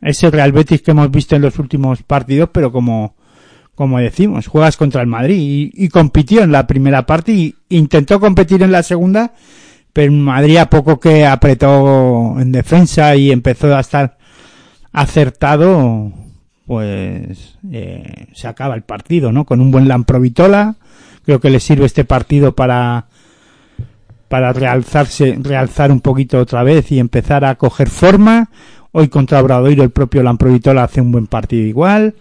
[0.00, 3.14] ese Real Betis que hemos visto en los últimos partidos, pero como,
[3.74, 8.62] como decimos, juegas contra el Madrid y, compitió en la primera parte y intentó competir
[8.62, 9.34] en la segunda,
[9.92, 14.16] pero Madrid a poco que apretó en defensa y empezó a estar
[14.94, 16.10] acertado,
[16.66, 19.44] pues eh, se acaba el partido, ¿no?
[19.44, 20.76] Con un buen Lamprovitola,
[21.26, 23.09] creo que le sirve este partido para
[24.30, 28.48] para realzarse, realzar un poquito otra vez y empezar a coger forma.
[28.92, 32.14] Hoy contra Obradoiro el propio Lamprovitola hace un buen partido igual.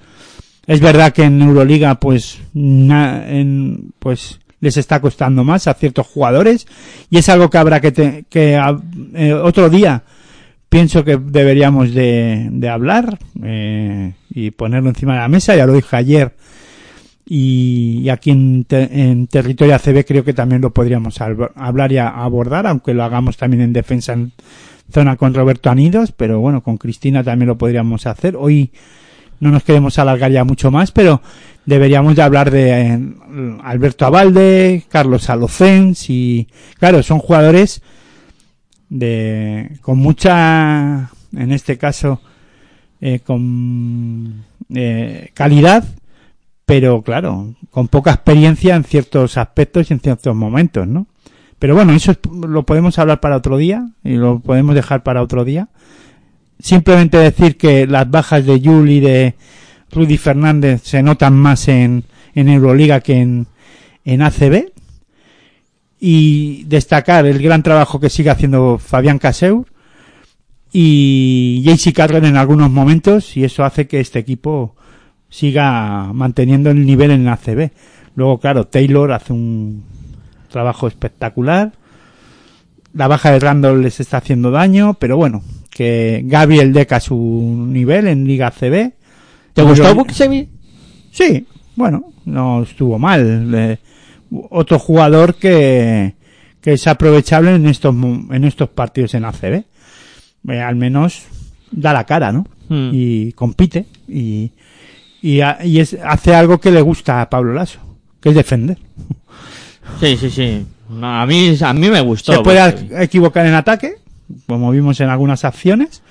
[0.65, 6.07] Es verdad que en Euroliga pues na- en, pues les está costando más a ciertos
[6.07, 6.65] jugadores
[7.11, 8.59] y es algo que habrá que, te- que
[9.13, 10.01] eh, otro día
[10.67, 15.55] pienso que deberíamos de, de hablar eh, y ponerlo encima de la mesa.
[15.55, 16.33] Ya lo dije ayer
[17.31, 22.65] y, aquí en, te- en territorio ACB creo que también lo podríamos hablar y abordar,
[22.65, 24.31] aunque lo hagamos también en defensa en
[24.91, 28.35] zona con Roberto Anidos, pero bueno, con Cristina también lo podríamos hacer.
[28.35, 28.71] Hoy
[29.39, 31.21] no nos queremos alargar ya mucho más, pero
[31.67, 32.99] deberíamos de hablar de eh,
[33.63, 36.47] Alberto Abalde, Carlos Alocens y
[36.79, 37.83] claro, son jugadores
[38.89, 42.21] de con mucha en este caso
[43.01, 45.83] eh, con eh, calidad
[46.69, 51.07] pero claro con poca experiencia en ciertos aspectos y en ciertos momentos no
[51.57, 55.21] pero bueno eso es- lo podemos hablar para otro día y lo podemos dejar para
[55.21, 55.67] otro día.
[56.59, 59.35] Simplemente decir que las bajas de Yul y de
[59.91, 62.03] Rudy Fernández se notan más en,
[62.35, 63.47] en Euroliga que en,
[64.05, 64.71] en ACB
[65.99, 69.65] y destacar el gran trabajo que sigue haciendo Fabián Caseur
[70.71, 74.75] y JC Carter en algunos momentos y eso hace que este equipo
[75.29, 77.71] siga manteniendo el nivel en ACB.
[78.15, 79.83] Luego, claro, Taylor hace un
[80.49, 81.71] trabajo espectacular.
[82.93, 88.07] La baja de Randall les está haciendo daño, pero bueno, que Gabriel deca su nivel
[88.07, 88.91] en Liga ACB.
[89.53, 90.49] ¿Te gustó Buxevi?
[91.11, 93.53] Sí, bueno, no estuvo mal.
[93.53, 93.77] Eh,
[94.49, 96.15] otro jugador que,
[96.61, 99.63] que es aprovechable en estos en estos partidos en ACB.
[100.49, 101.23] Eh, al menos
[101.71, 102.47] da la cara, ¿no?
[102.69, 102.89] Hmm.
[102.93, 104.51] Y compite y
[105.21, 107.79] y, ha- y es, hace algo que le gusta a Pablo Lasso,
[108.21, 108.77] que es defender.
[109.99, 110.65] Sí, sí, sí.
[110.89, 112.33] No, a mí, a mí me gustó.
[112.33, 113.95] Se puede equivocar en ataque,
[114.47, 116.01] como vimos en algunas acciones,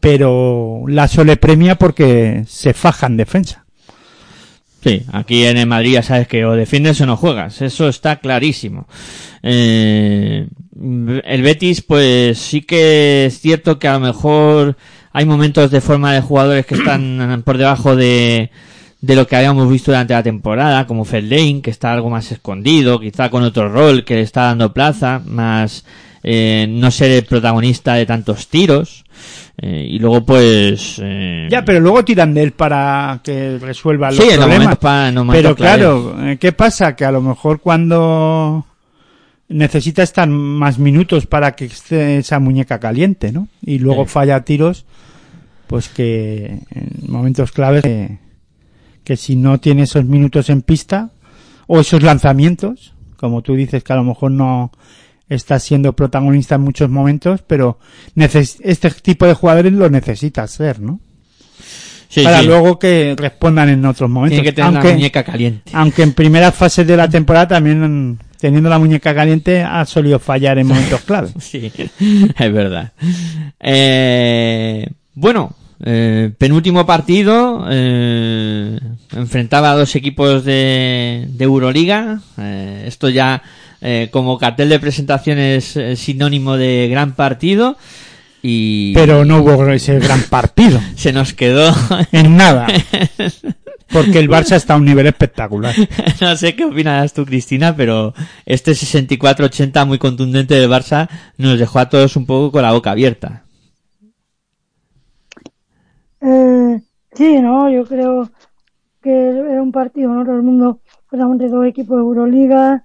[0.00, 3.64] pero Lasso le premia porque se faja en defensa.
[4.82, 8.16] Sí, aquí en el Madrid ya sabes que o defiendes o no juegas, eso está
[8.16, 8.88] clarísimo.
[9.42, 10.46] Eh,
[11.24, 14.76] el Betis, pues sí que es cierto que a lo mejor
[15.12, 18.50] hay momentos de forma de jugadores que están por debajo de,
[19.00, 23.00] de lo que habíamos visto durante la temporada, como Feldane, que está algo más escondido,
[23.00, 25.84] quizá con otro rol que le está dando plaza, más
[26.22, 29.04] eh, no ser el protagonista de tantos tiros.
[29.62, 31.00] eh, y luego, pues.
[31.02, 34.58] eh, Ya, pero luego tiran de él para que resuelva los Sí, problemas.
[34.58, 36.94] momentos pa- en los momentos pero claro, eh, ¿qué pasa?
[36.94, 38.64] Que a lo mejor cuando
[39.48, 43.48] necesita estar más minutos para que esté esa muñeca caliente, ¿no?
[43.62, 44.10] Y luego Sí.
[44.10, 44.84] falla tiros,
[45.70, 48.18] pues que en momentos claves que,
[49.04, 51.10] que si no tiene esos minutos en pista
[51.68, 54.72] o esos lanzamientos, como tú dices que a lo mejor no
[55.28, 57.78] está siendo protagonista en muchos momentos, pero
[58.16, 60.98] este tipo de jugadores lo necesita ser, ¿no?
[62.08, 62.46] sí, para sí.
[62.46, 64.38] luego que respondan en otros momentos.
[64.38, 65.70] Tiene que tener aunque, la muñeca caliente.
[65.72, 70.58] aunque en primeras fases de la temporada también, teniendo la muñeca caliente, ha solido fallar
[70.58, 71.28] en momentos clave.
[71.38, 72.92] Sí, es verdad.
[73.60, 75.54] Eh, bueno,
[75.84, 77.66] eh, penúltimo partido.
[77.70, 78.78] eh,
[79.12, 82.20] enfrentaba a dos equipos de, de Euroliga.
[82.38, 83.42] Eh, esto ya
[83.80, 87.76] eh, como cartel de presentación es sinónimo de gran partido.
[88.42, 90.80] Y Pero no hubo ese gran partido.
[90.96, 91.74] se nos quedó.
[92.12, 92.66] En nada.
[93.90, 95.74] Porque el Barça está a un nivel espectacular.
[96.20, 98.14] no sé qué opinas tú, Cristina, pero
[98.46, 102.92] este 64-80 muy contundente del Barça nos dejó a todos un poco con la boca
[102.92, 103.42] abierta.
[106.20, 106.80] Eh,
[107.12, 108.28] sí, no, yo creo
[109.02, 110.24] que era un partido, ¿no?
[110.24, 110.80] Todo el mundo,
[111.12, 112.84] éramos de dos equipos de Euroliga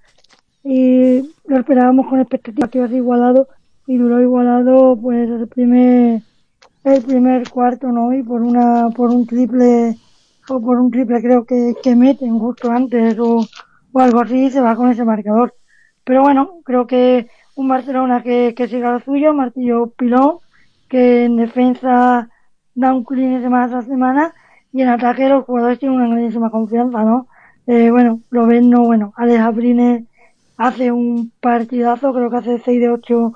[0.64, 3.48] y lo esperábamos con expectativa que iba a ser igualado
[3.86, 6.22] y duró igualado pues el primer
[6.84, 8.12] el primer cuarto, ¿no?
[8.12, 9.96] Y por una por un triple
[10.48, 13.44] o por un triple creo que, que meten justo antes o,
[13.92, 15.54] o algo así se va con ese marcador.
[16.04, 20.38] Pero bueno, creo que un Barcelona que, que siga lo suyo, martillo pilón,
[20.88, 22.28] que en defensa
[22.80, 24.24] da un de semana a semana
[24.72, 27.26] y en ataque los jugadores tienen una grandísima confianza, ¿no?
[27.66, 30.06] Eh, bueno, lo ven, no, bueno, Alex Abrine
[30.56, 33.32] hace un partidazo, creo que hace 6 de 8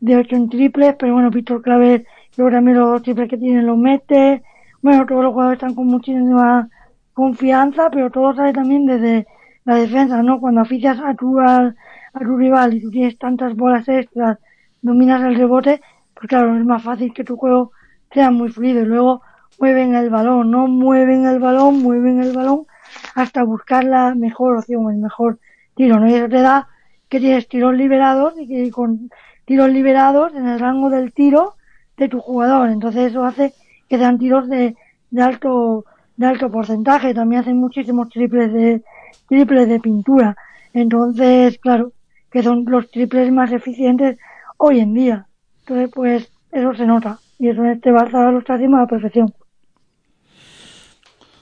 [0.00, 3.78] de 8 en triples, pero bueno, Víctor Claver luego también los triples que tiene los
[3.78, 4.42] mete,
[4.82, 6.68] bueno, todos los jugadores están con muchísima
[7.14, 9.26] confianza, pero todo sale también desde
[9.64, 10.40] la defensa, ¿no?
[10.40, 11.76] Cuando aficias a tu, al-
[12.14, 14.38] a tu rival y tú tienes tantas bolas extras,
[14.80, 15.80] dominas el rebote,
[16.14, 17.72] pues claro, es más fácil que tu juego
[18.12, 19.22] sea muy fluido y luego
[19.58, 22.66] mueven el balón, no mueven el balón, mueven el balón
[23.14, 25.38] hasta buscar la mejor opción, el mejor
[25.74, 26.08] tiro, ¿no?
[26.08, 26.68] Y eso te da
[27.08, 29.10] que tienes tiros liberados y que con
[29.44, 31.54] tiros liberados en el rango del tiro
[31.96, 32.70] de tu jugador.
[32.70, 33.52] Entonces eso hace
[33.88, 34.76] que sean tiros de,
[35.10, 35.84] de alto,
[36.16, 37.14] de alto porcentaje.
[37.14, 38.82] También hacen muchísimos triples de,
[39.28, 40.36] triples de pintura.
[40.72, 41.92] Entonces, claro,
[42.30, 44.18] que son los triples más eficientes
[44.56, 45.26] hoy en día.
[45.60, 47.18] Entonces, pues, eso se nota.
[47.42, 49.34] Y eso en este Barça lo está haciendo a la perfección.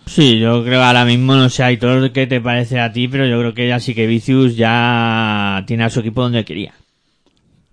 [0.07, 3.27] Sí, yo creo que ahora mismo, no sé, Aitor, qué te parece a ti, pero
[3.27, 6.73] yo creo que ya sí que Vicius ya tiene a su equipo donde quería.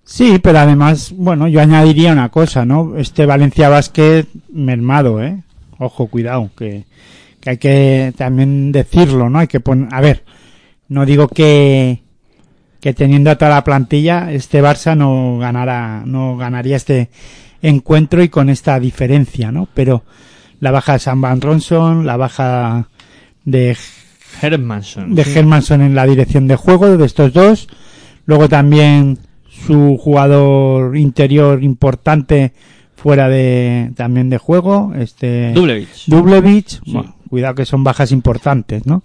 [0.03, 2.97] Sí, pero además, bueno, yo añadiría una cosa, ¿no?
[2.97, 5.41] Este Valencia Basket mermado, ¿eh?
[5.77, 6.83] Ojo, cuidado, que,
[7.39, 9.39] que hay que también decirlo, ¿no?
[9.39, 10.25] Hay que poner, a ver,
[10.89, 12.01] no digo que,
[12.81, 17.09] que teniendo a toda la plantilla, este Barça no ganara, no ganaría este
[17.61, 19.67] encuentro y con esta diferencia, ¿no?
[19.73, 20.03] Pero
[20.59, 22.87] la baja de Sam Van Ronson, la baja
[23.45, 23.77] de
[24.41, 25.15] Hermanson.
[25.15, 25.37] de sí.
[25.37, 27.67] Hermanson en la dirección de juego de estos dos.
[28.25, 29.19] Luego también
[29.49, 32.53] su jugador interior importante
[32.95, 36.05] fuera de también de juego, este Dublevich.
[36.07, 36.81] Dublevich.
[36.85, 39.03] Bueno, cuidado que son bajas importantes, ¿no?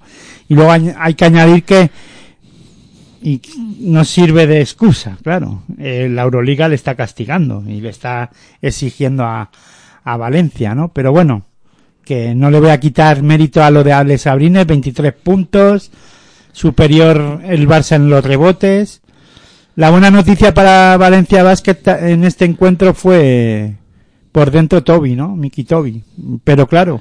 [0.49, 1.91] Y luego hay que añadir que
[3.23, 3.40] y
[3.78, 5.62] no sirve de excusa, claro.
[5.78, 8.31] Eh, la Euroliga le está castigando y le está
[8.61, 9.51] exigiendo a,
[10.03, 10.93] a Valencia, ¿no?
[10.93, 11.44] Pero bueno,
[12.05, 15.93] que no le voy a quitar mérito a lo de Alex Abrines, 23 puntos,
[16.53, 19.03] superior el Barça en los rebotes.
[19.77, 23.77] La buena noticia para Valencia Basket en este encuentro fue
[24.32, 25.36] por dentro Toby, ¿no?
[25.36, 26.03] Miki Toby.
[26.44, 27.01] Pero claro,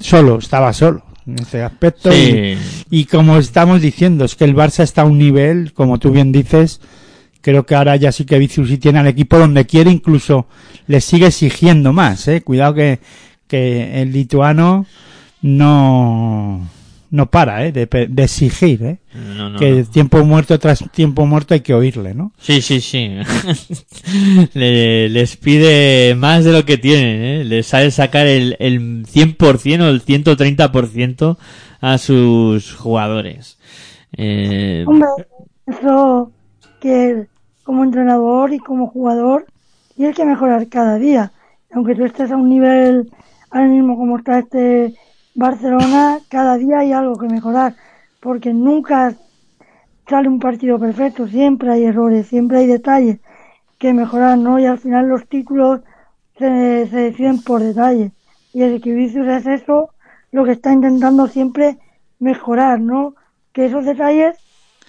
[0.00, 2.10] solo, estaba solo en ese aspecto.
[2.12, 2.56] Sí.
[2.90, 6.10] Y, y como estamos diciendo, es que el Barça está a un nivel, como tú
[6.10, 6.80] bien dices,
[7.40, 10.46] creo que ahora ya sí que Vicius sí tiene al equipo donde quiere, incluso
[10.86, 12.42] le sigue exigiendo más, eh.
[12.42, 12.98] Cuidado que,
[13.46, 14.86] que el lituano
[15.42, 16.68] no,
[17.10, 18.98] no para, eh, de, pe- de exigir, eh.
[19.14, 19.84] No, no, que no.
[19.84, 22.32] tiempo muerto tras tiempo muerto hay que oírle, ¿no?
[22.38, 23.16] Sí, sí, sí.
[24.54, 27.44] Le- les pide más de lo que tienen, ¿eh?
[27.44, 31.36] Les sabe sacar el, el 100% o el 130%
[31.80, 33.58] a sus jugadores.
[34.16, 35.08] Eh, Hombre,
[35.66, 36.30] eso
[36.80, 37.26] que
[37.64, 39.46] como entrenador y como jugador
[39.96, 41.32] tiene que mejorar cada día.
[41.72, 43.10] Aunque tú estés a un nivel
[43.50, 44.94] ahora mismo como está este
[45.36, 47.76] Barcelona, cada día hay algo que mejorar.
[48.20, 49.16] Porque nunca
[50.08, 53.20] sale un partido perfecto, siempre hay errores, siempre hay detalles
[53.78, 54.58] que mejorar, ¿no?
[54.60, 55.80] Y al final los títulos
[56.38, 58.12] se, deciden por detalles.
[58.52, 59.90] Y el Equivicius es eso
[60.32, 61.78] lo que está intentando siempre
[62.18, 63.14] mejorar, ¿no?
[63.52, 64.36] Que esos detalles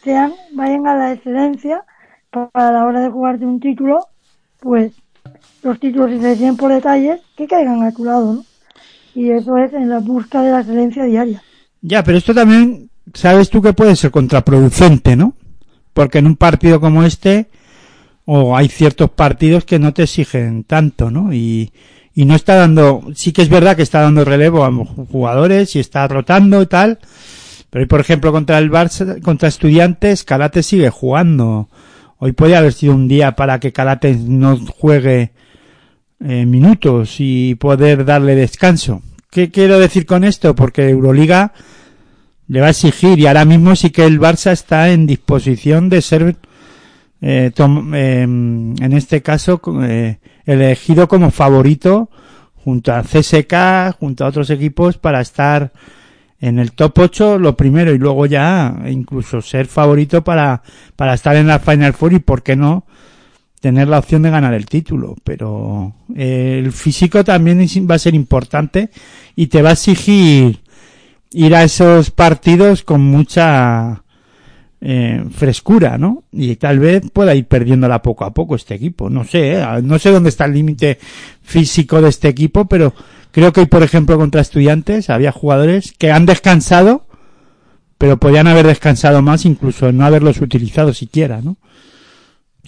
[0.03, 1.85] sean, vayan a la excelencia
[2.31, 4.07] pa- para la hora de jugarte un título,
[4.59, 4.93] pues
[5.61, 8.45] los títulos se deciden por detalles, que caigan a tu lado, ¿no?
[9.17, 11.41] Y eso es en la busca de la excelencia diaria.
[11.81, 15.33] Ya, pero esto también, sabes tú que puede ser contraproducente, ¿no?
[15.91, 17.47] Porque en un partido como este,
[18.25, 21.33] o hay ciertos partidos que no te exigen tanto, ¿no?
[21.33, 21.71] Y,
[22.13, 25.79] y no está dando, sí que es verdad que está dando relevo a jugadores y
[25.79, 26.99] está rotando y tal,
[27.71, 31.69] pero por ejemplo, contra el Barça, contra Estudiantes, Calate sigue jugando.
[32.19, 35.31] Hoy podría haber sido un día para que Calate no juegue
[36.19, 39.01] eh, minutos y poder darle descanso.
[39.29, 40.55] ¿Qué quiero decir con esto?
[40.55, 41.53] Porque Euroliga
[42.47, 46.01] le va a exigir y ahora mismo sí que el Barça está en disposición de
[46.01, 46.37] ser,
[47.21, 52.09] eh, tom- eh, en este caso, eh, elegido como favorito
[52.55, 55.71] junto a CSK, junto a otros equipos para estar
[56.39, 60.61] en el top 8 lo primero y luego ya incluso ser favorito para,
[60.95, 62.85] para estar en la Final Four y por qué no
[63.59, 65.15] tener la opción de ganar el título.
[65.23, 67.59] Pero eh, el físico también
[67.89, 68.89] va a ser importante
[69.35, 70.59] y te va a exigir
[71.31, 74.03] ir a esos partidos con mucha
[74.79, 76.23] eh, frescura, ¿no?
[76.31, 79.09] Y tal vez pueda ir perdiéndola poco a poco este equipo.
[79.09, 79.65] No sé, ¿eh?
[79.83, 80.99] no sé dónde está el límite
[81.41, 82.93] físico de este equipo, pero
[83.31, 87.07] creo que por ejemplo, contra estudiantes había jugadores que han descansado,
[87.97, 91.57] pero podían haber descansado más, incluso no haberlos utilizado siquiera, ¿no?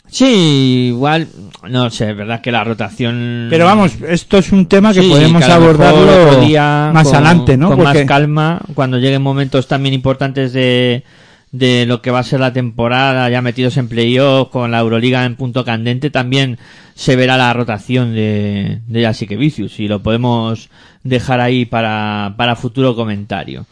[0.08, 1.28] Sí, igual,
[1.70, 3.48] no sé, es verdad que la rotación...
[3.50, 7.16] Pero vamos, esto es un tema que Sí, podemos que abordarlo otro día más con-
[7.16, 7.68] adelante, ¿no?
[7.70, 11.04] Con Porque más calma, cuando lleguen momentos también importantes de,
[11.52, 15.26] de lo que va a ser la temporada, ya metidos en playoff, con la Euroliga
[15.26, 16.60] en punto candente, también
[16.96, 20.70] se verá la rotación de, de Jasique Vicius y lo podemos
[21.04, 23.66] dejar ahí para, para futuro comentario.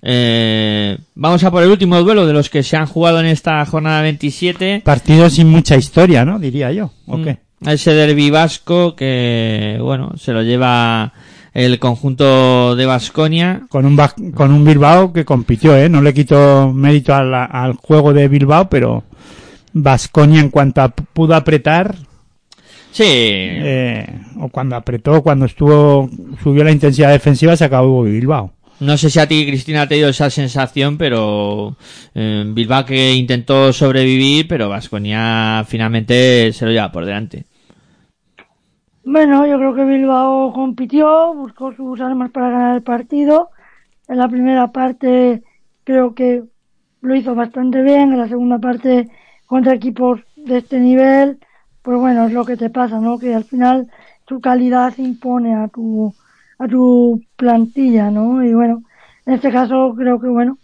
[0.00, 3.64] Eh, vamos a por el último duelo de los que se han jugado en esta
[3.66, 4.82] jornada 27.
[4.84, 6.38] partidos sin mucha historia, ¿no?
[6.38, 6.92] Diría yo.
[7.06, 7.38] ¿O qué?
[7.60, 11.12] Mm, Ese derbi vasco que, bueno, se lo lleva
[11.64, 13.62] el conjunto de Vasconia.
[13.68, 13.96] Con un,
[14.34, 15.88] con un Bilbao que compitió, ¿eh?
[15.88, 19.04] No le quito mérito al, al juego de Bilbao, pero
[19.72, 21.96] Vasconia en cuanto a pudo apretar,
[22.90, 24.06] Sí, eh,
[24.40, 26.10] o cuando apretó, cuando estuvo,
[26.42, 28.52] subió la intensidad defensiva, se acabó Bilbao.
[28.80, 31.76] no sé si a ti, Cristina, te dio esa sensación, pero
[32.14, 37.44] eh, Bilbao que intentó sobrevivir, pero Vasconia finalmente se lo lleva por delante.
[39.10, 43.48] Bueno, yo creo que Bilbao compitió, buscó sus armas para ganar el partido.
[44.06, 45.42] En la primera parte
[45.82, 46.42] creo que
[47.00, 49.08] lo hizo bastante bien, en la segunda parte
[49.46, 51.38] contra equipos de este nivel,
[51.80, 53.18] pues bueno, es lo que te pasa, ¿no?
[53.18, 53.88] Que al final
[54.26, 56.14] tu calidad se impone a tu,
[56.58, 58.44] a tu plantilla, ¿no?
[58.44, 58.82] Y bueno,
[59.24, 60.58] en este caso creo que bueno,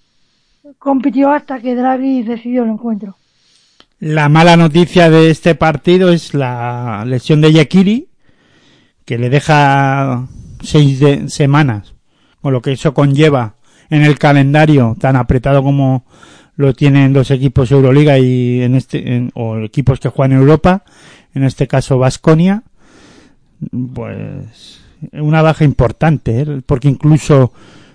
[0.79, 3.17] compitió hasta que Draghi decidió el encuentro.
[4.01, 8.09] La mala noticia de este partido es la lesión de Yekiri,
[9.05, 10.27] que le deja
[10.63, 11.95] seis de- semanas,
[12.41, 13.55] con lo que eso conlleva
[13.91, 16.05] en el calendario tan apretado como
[16.57, 20.85] lo tienen los equipos Euroliga y en este en- o equipos que juegan en Europa,
[21.35, 22.63] en este caso Vasconia,
[23.95, 24.81] pues
[25.13, 26.63] una baja importante, ¿eh?
[26.65, 27.53] porque incluso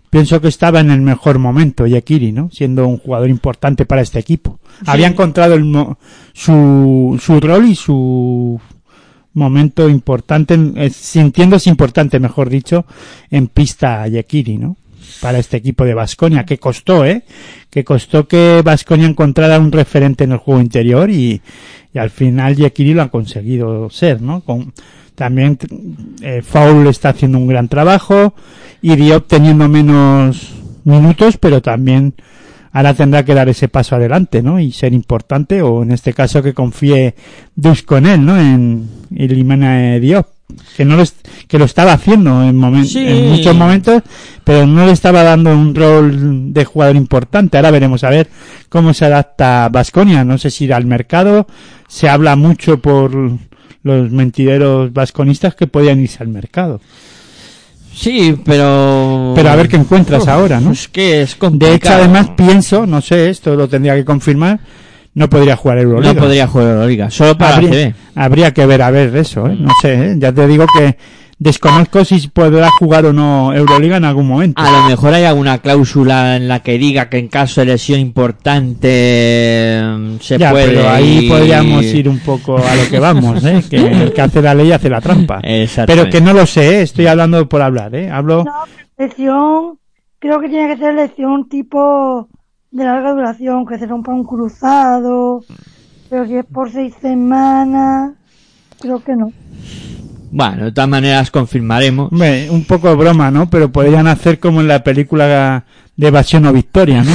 [0.09, 2.49] pienso que estaba en el mejor momento Yekiri, ¿no?
[2.51, 4.59] Siendo un jugador importante para este equipo.
[4.85, 5.71] Había encontrado el
[6.33, 8.59] su, su rol y su
[9.33, 12.85] momento importante, eh, sintiéndose importante, mejor dicho,
[13.29, 14.77] en pista Yekiri, ¿no?
[15.21, 17.23] Para este equipo de Vasconia, que costó, ¿eh?
[17.69, 21.41] Que costó que Vasconia encontrara un referente en el juego interior y,
[21.93, 24.41] y al final Yekiri lo ha conseguido ser, ¿no?
[24.41, 24.73] Con,
[25.19, 25.57] también
[26.21, 28.33] eh, Foul está haciendo un gran trabajo
[28.81, 30.53] y Diop teniendo menos
[30.85, 32.13] minutos, pero también
[32.71, 34.59] ahora tendrá que dar ese paso adelante, ¿no?
[34.59, 37.15] Y ser importante, o en este caso que confíe
[37.55, 38.39] Dus con él, ¿no?
[38.39, 40.27] En Ilimana Diop.
[40.75, 41.03] Que no lo,
[41.47, 43.05] que lo estaba haciendo en, momen- Sí.
[43.07, 44.01] en muchos momentos,
[44.43, 47.57] pero no le estaba dando un rol de jugador importante.
[47.57, 48.27] Ahora veremos a ver
[48.67, 50.23] cómo se adapta Vasconia.
[50.23, 51.45] No sé si irá al mercado.
[51.87, 53.11] Se habla mucho por
[53.83, 56.81] los mentideros vasconistas que podían irse al mercado.
[57.93, 59.33] Sí, pero...
[59.35, 60.71] Pero a ver qué encuentras ahora, ¿no?
[60.71, 61.71] Es que es complicado.
[61.71, 64.59] De hecho, además pienso, no sé, esto lo tendría que confirmar,
[65.13, 66.13] no podría jugar Euroliga.
[66.13, 69.57] No podría jugar Euroliga, solo para habría, habría que ver a ver eso, ¿eh?
[69.59, 70.15] no sé, ¿eh?
[70.17, 70.97] ya te digo que
[71.39, 74.61] desconozco si podrá jugar o no Euroliga en algún momento.
[74.61, 77.99] A lo mejor hay alguna cláusula en la que diga que en caso de lesión
[77.99, 80.67] importante mm, se ya, puede.
[80.75, 83.63] pero ahí ir- podríamos ir un poco a lo que vamos, ¿eh?
[83.69, 85.41] que el que hace la ley hace la trampa.
[85.87, 86.81] Pero que no lo sé, ¿eh?
[86.83, 88.09] estoy hablando por hablar, ¿eh?
[88.11, 88.43] Hablo...
[88.43, 88.51] No,
[88.97, 89.77] lesión,
[90.19, 92.27] creo que tiene que ser lesión tipo
[92.71, 95.41] de larga duración, que se rompa un cruzado,
[96.09, 98.11] pero si es por seis semanas,
[98.79, 99.31] creo que no.
[100.31, 102.11] Bueno, de todas maneras confirmaremos.
[102.11, 103.49] Un poco de broma, ¿no?
[103.49, 105.65] Pero podrían hacer como en la película
[105.99, 107.11] de Evasión o Victoria, ¿no?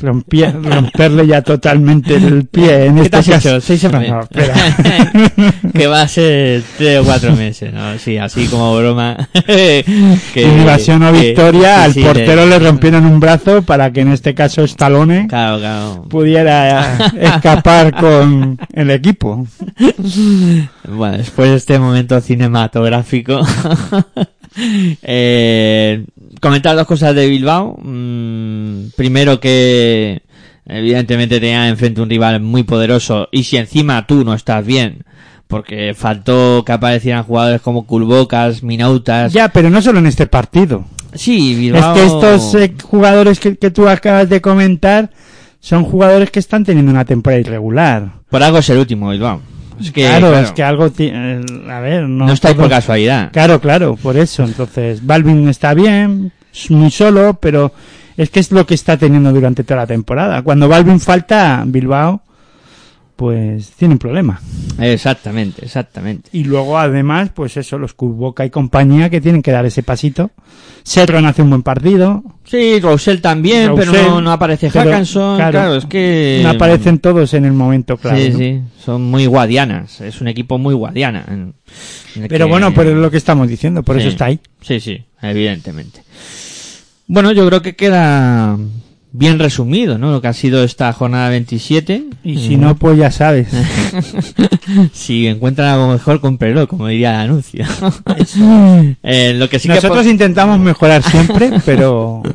[0.00, 2.86] Romperle ya totalmente el pie.
[2.86, 3.48] En ¿Qué este te has caso.
[3.56, 3.60] hecho?
[3.60, 4.08] Seis semanas.
[4.08, 4.54] No, espera.
[5.74, 7.98] que va a ser tres o cuatro meses, ¿no?
[7.98, 9.28] Sí, así como broma.
[9.46, 9.84] que,
[10.36, 14.00] en Evasión o que- Victoria sí, al sí, portero le rompieron un brazo para que
[14.00, 16.06] en este caso Stallone Claro, claro.
[16.08, 19.46] pudiera escapar con el equipo.
[20.88, 23.40] Bueno, después de este momento cinematográfico,
[25.02, 26.04] eh,
[26.40, 27.78] comentar dos cosas de Bilbao.
[27.82, 30.22] Mm, primero que
[30.66, 35.04] evidentemente tenía enfrente un rival muy poderoso y si encima tú no estás bien,
[35.46, 39.32] porque faltó que aparecieran jugadores como Culbocas, Minautas.
[39.32, 40.84] Ya, pero no solo en este partido.
[41.14, 41.94] Sí, Es Bilbao.
[41.94, 45.10] que estos eh, jugadores que, que tú acabas de comentar
[45.60, 48.12] son jugadores que están teniendo una temporada irregular.
[48.28, 49.40] Por algo es el último, Bilbao.
[49.80, 50.90] Es que, claro, claro, es que algo...
[50.98, 51.40] eh,
[51.70, 52.26] a ver, no...
[52.26, 53.30] no por casualidad.
[53.32, 54.44] Claro, claro, por eso.
[54.44, 57.72] Entonces, Balvin está bien, es muy solo, pero
[58.16, 60.42] es que es lo que está teniendo durante toda la temporada.
[60.42, 62.22] Cuando Balvin falta, Bilbao,
[63.18, 64.40] pues tiene un problema.
[64.78, 66.30] Exactamente, exactamente.
[66.32, 70.30] Y luego, además, pues eso, los Kuboka y compañía que tienen que dar ese pasito.
[70.84, 72.22] Serron hace un buen partido.
[72.44, 75.36] Sí, Roussel también, pero no, no aparece Hackanson.
[75.36, 76.38] Claro, es que.
[76.44, 78.18] no aparecen todos en el momento claro.
[78.18, 78.38] sí, ¿no?
[78.38, 80.00] sí, son muy guadianas.
[80.00, 81.24] Es un equipo muy guadiana.
[82.28, 84.02] Pero que- bueno, pero es lo que estamos diciendo, por Sí.
[84.02, 84.38] eso está ahí.
[84.60, 86.04] Sí, sí, evidentemente.
[87.08, 88.56] Bueno, yo creo que queda
[89.18, 90.12] bien resumido, ¿no?
[90.12, 92.04] Lo que ha sido esta jornada 27.
[92.22, 93.48] Y si no, pues ya sabes.
[94.92, 97.66] si encuentran algo mejor, cómprelo, como diría el anuncio.
[99.02, 102.22] Eh, lo que sí que Nosotros intentamos mejorar siempre, pero...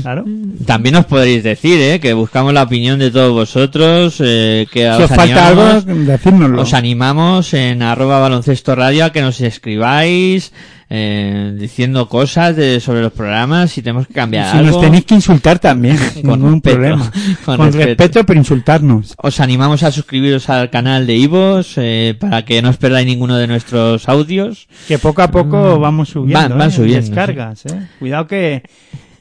[0.00, 0.24] Claro.
[0.64, 2.00] También os podréis decir, ¿eh?
[2.00, 6.62] Que buscamos la opinión de todos vosotros, eh, que Si os falta algo, decírnoslo.
[6.62, 10.52] Os animamos en arroba baloncesto radio a que nos escribáis
[10.90, 14.70] eh, diciendo cosas de, sobre los programas, si tenemos que cambiar Si algo.
[14.72, 17.12] nos tenéis que insultar también, Con ningún respeto, problema.
[17.44, 17.86] con Con, respeto.
[18.04, 18.24] respeto.
[18.26, 19.14] pero insultarnos.
[19.18, 23.36] Os animamos a suscribiros al canal de Ivos eh, para que no os perdáis ninguno
[23.36, 24.66] de nuestros audios.
[24.86, 26.48] Que poco a poco vamos subiendo.
[26.48, 26.72] Van- van ¿eh?
[26.72, 27.88] subiendo, Descargas, ¿eh?
[27.98, 28.62] Cuidado que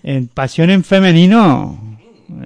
[0.03, 1.83] en Pasión en Femenino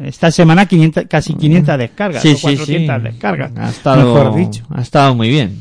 [0.03, 2.21] esta semana 500, casi 500 descargas.
[2.21, 3.03] Sí, o sí, 400 sí.
[3.03, 3.51] descargas.
[3.57, 4.63] Ha estado, Mejor dicho.
[4.69, 5.57] ha estado muy bien.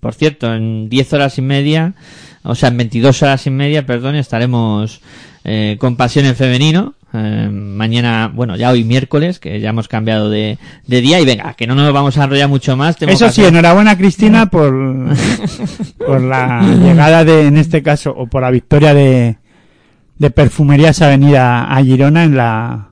[0.00, 1.94] Por cierto, en 10 horas y media,
[2.42, 5.00] o sea, en 22 horas y media, perdón, estaremos
[5.44, 6.94] eh, con Pasión en Femenino.
[7.14, 11.20] Eh, mañana, bueno, ya hoy miércoles, que ya hemos cambiado de, de día.
[11.20, 12.96] Y venga, que no nos vamos a enrollar mucho más.
[13.00, 14.74] Eso sí, hacer- enhorabuena Cristina por,
[16.06, 19.38] por la llegada de, en este caso, o por la victoria de,
[20.18, 22.90] de Perfumerías Avenida a Girona en la,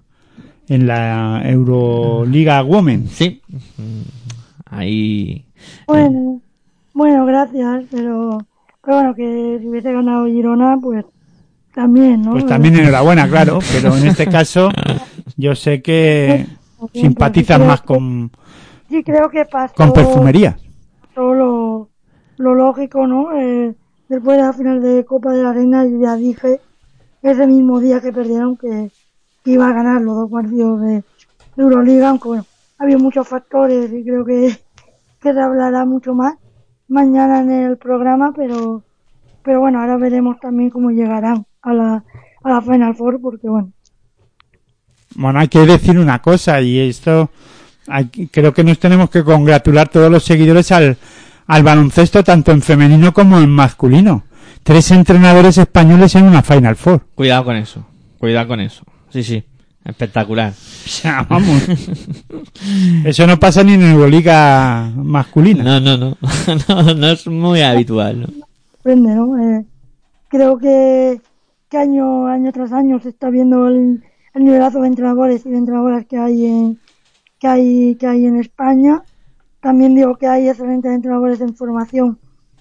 [0.69, 3.09] en la Euroliga Women.
[3.09, 3.43] Sí.
[4.71, 5.45] Ahí.
[5.87, 6.41] Bueno,
[6.95, 8.39] bueno, gracias, pero,
[8.87, 11.05] pero bueno, que si hubiese ganado Girona, pues
[11.75, 12.33] también, ¿no?
[12.33, 14.71] Pues también enhorabuena, claro, pero en este caso
[15.37, 16.47] yo sé que
[16.95, 18.31] simpatizas más con,
[18.89, 20.55] Sí, creo que pasó, con Perfumerías.
[21.09, 21.89] pasó lo,
[22.37, 23.37] lo lógico, ¿no?
[23.37, 23.75] Eh,
[24.09, 26.61] después de la final de Copa de la Reina, yo ya dije
[27.23, 28.93] ese mismo día que perdieron que,
[29.45, 31.03] que iba a ganar los dos partidos de,
[31.57, 32.47] de Euroliga, aunque bueno,
[32.79, 34.57] había muchos factores y creo que,
[35.21, 36.37] que se hablará mucho más
[36.89, 38.83] mañana en el programa, pero,
[39.43, 42.05] pero bueno, ahora veremos también cómo llegarán a la,
[42.43, 43.73] a la Final Four, porque bueno,
[45.15, 47.31] Bueno, hay que decir una cosa y esto
[47.89, 50.97] hay- creo que nos tenemos que congratular todos los seguidores al,
[51.47, 54.25] al baloncesto tanto en femenino como en masculino.
[54.63, 57.01] Tres entrenadores españoles en una Final Four.
[57.15, 57.87] Cuidado con eso.
[58.19, 58.83] Cuidado con eso.
[59.11, 59.45] Sí, sí.
[59.87, 60.53] Espectacular.
[60.87, 61.63] O sea, vamos.
[63.05, 65.65] Eso no pasa ni en Euroliga masculina.
[65.65, 66.17] No, no, no.
[66.69, 68.47] no, no es muy habitual, ¿no?
[68.87, 69.39] sorprende, ¿no?
[69.39, 69.65] Eh,
[70.29, 71.21] creo que,
[71.69, 74.05] que año, año tras año se está viendo el,
[74.35, 76.79] el nivelazo de entrenadores y de entrenadoras que hay en,
[77.41, 79.03] que hay, que hay en España.
[79.61, 82.19] También digo que hay excelentes entrenadores en formación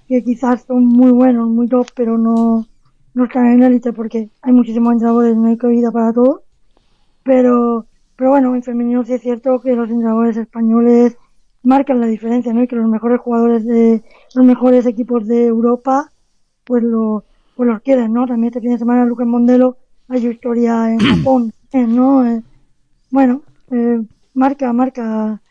[0.07, 2.65] que quizás son muy buenos, muy top, pero no,
[3.13, 6.41] no están en élite porque hay muchísimos entrenadores, no hay cabida para todos.
[7.25, 11.17] Pero, pero bueno, en femenino sí es cierto que los entrenadores españoles
[11.63, 12.61] marcan la diferencia, ¿no?
[12.61, 14.03] Y que los mejores jugadores de
[14.35, 16.11] los mejores equipos de Europa
[16.65, 17.23] pues lo
[17.55, 18.27] pues los quieren, ¿no?
[18.27, 19.77] También este fin de semana Lucas Mondelo
[20.07, 22.27] ha hecho historia en Japón, eh, ¿no?
[22.27, 22.43] Eh,
[23.09, 23.41] bueno,
[23.71, 24.01] eh,
[24.35, 25.41] marca, marca,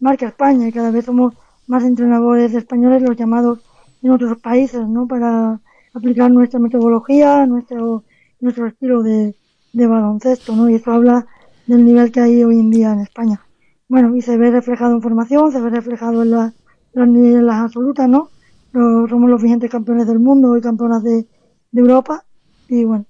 [0.00, 1.34] marca España y cada vez somos
[1.66, 3.60] más entrenadores españoles los llamados
[4.02, 5.06] en otros países, ¿no?
[5.06, 5.60] Para
[5.94, 8.04] aplicar nuestra metodología, nuestro,
[8.40, 9.34] nuestro estilo de,
[9.72, 10.68] de baloncesto, ¿no?
[10.68, 11.26] Y eso habla
[11.66, 13.40] del nivel que hay hoy en día en España.
[13.88, 16.52] Bueno, y se ve reflejado en formación, se ve reflejado en, la,
[16.94, 18.30] los niveles en las absolutas, ¿no?
[18.72, 21.26] Somos los vigentes campeones del mundo y campeonas de,
[21.70, 22.24] de Europa.
[22.68, 23.04] Y bueno,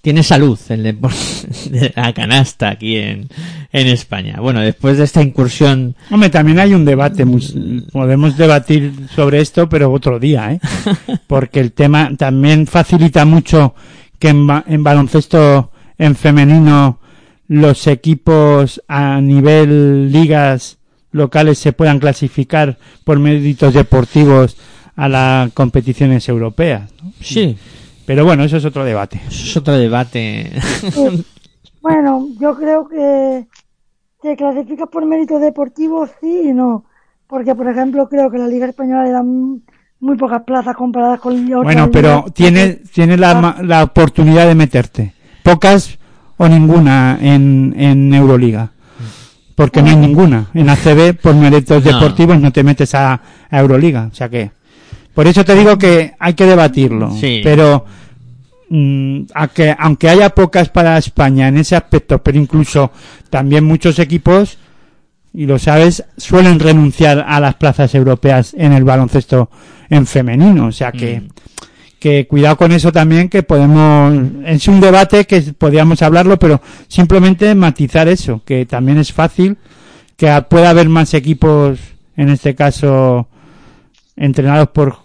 [0.00, 1.18] Tiene salud el deporte
[1.70, 3.28] de la canasta aquí en,
[3.72, 4.38] en España.
[4.40, 7.24] Bueno, después de esta incursión Hombre, también hay un debate,
[7.92, 10.60] podemos debatir sobre esto, pero otro día, ¿eh?
[11.26, 13.74] Porque el tema también facilita mucho
[14.18, 16.98] que en, ba- en baloncesto en femenino
[17.48, 20.78] los equipos a nivel ligas
[21.12, 24.56] locales se puedan clasificar por méritos deportivos
[24.96, 26.90] a las competiciones europeas.
[27.02, 27.12] ¿no?
[27.20, 27.56] Sí,
[28.04, 29.20] Pero bueno, eso es otro debate.
[29.28, 30.50] eso es otro debate.
[31.80, 33.46] Bueno, yo creo que
[34.20, 36.84] te clasificas por méritos deportivos, sí y no.
[37.28, 39.62] Porque, por ejemplo, creo que la Liga Española le dan
[40.00, 42.34] muy pocas plazas comparadas con otras Bueno, pero ligas.
[42.34, 45.12] tiene, tiene la, ma- la oportunidad de meterte.
[45.42, 45.98] Pocas
[46.36, 48.70] o ninguna en, en Euroliga.
[49.54, 50.46] Porque no hay ninguna.
[50.52, 51.92] En ACB, por méritos No.
[51.92, 53.20] deportivos, no te metes a,
[53.50, 54.08] a Euroliga.
[54.12, 54.50] O sea que.
[55.14, 57.10] Por eso te digo que hay que debatirlo.
[57.12, 57.40] Sí.
[57.42, 57.86] Pero.
[58.68, 62.90] mm, a que, aunque haya pocas para España en ese aspecto, pero incluso
[63.30, 64.58] también muchos equipos,
[65.36, 69.50] y lo sabes, suelen renunciar a las plazas europeas en el baloncesto
[69.90, 70.66] en femenino.
[70.66, 71.28] O sea que Mm.
[72.00, 74.14] que cuidado con eso también que podemos
[74.46, 79.56] es un debate que podríamos hablarlo pero simplemente matizar eso que también es fácil
[80.16, 81.78] que pueda haber más equipos
[82.16, 83.28] en este caso
[84.14, 84.98] entrenados por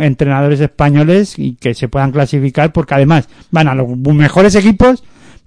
[0.00, 5.02] entrenadores españoles y que se puedan clasificar porque además van a los mejores equipos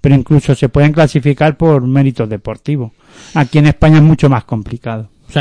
[0.06, 2.92] pero incluso se pueden clasificar por méritos deportivos
[3.34, 5.40] aquí en España es mucho más complicado Sí.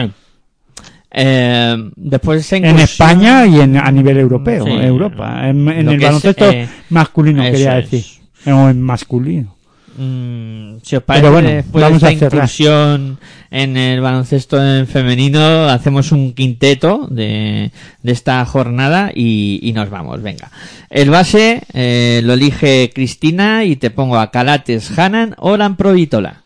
[1.11, 4.71] Eh, después en España y en, a nivel europeo, Sí.
[4.71, 5.47] Europa.
[5.47, 7.91] En, el baloncesto eh, masculino, quería es.
[7.91, 8.23] decir.
[8.51, 9.54] O en masculino.
[9.97, 13.17] Mm, si os parece, Pero bueno, después vamos de a esta incursión
[13.49, 17.71] en el baloncesto en femenino, hacemos un quinteto de,
[18.03, 20.21] de esta jornada y, y nos vamos.
[20.21, 20.51] Venga.
[20.89, 26.41] El base eh, lo elige Cristina y te pongo a Calates, Hanan, Oran Provitola.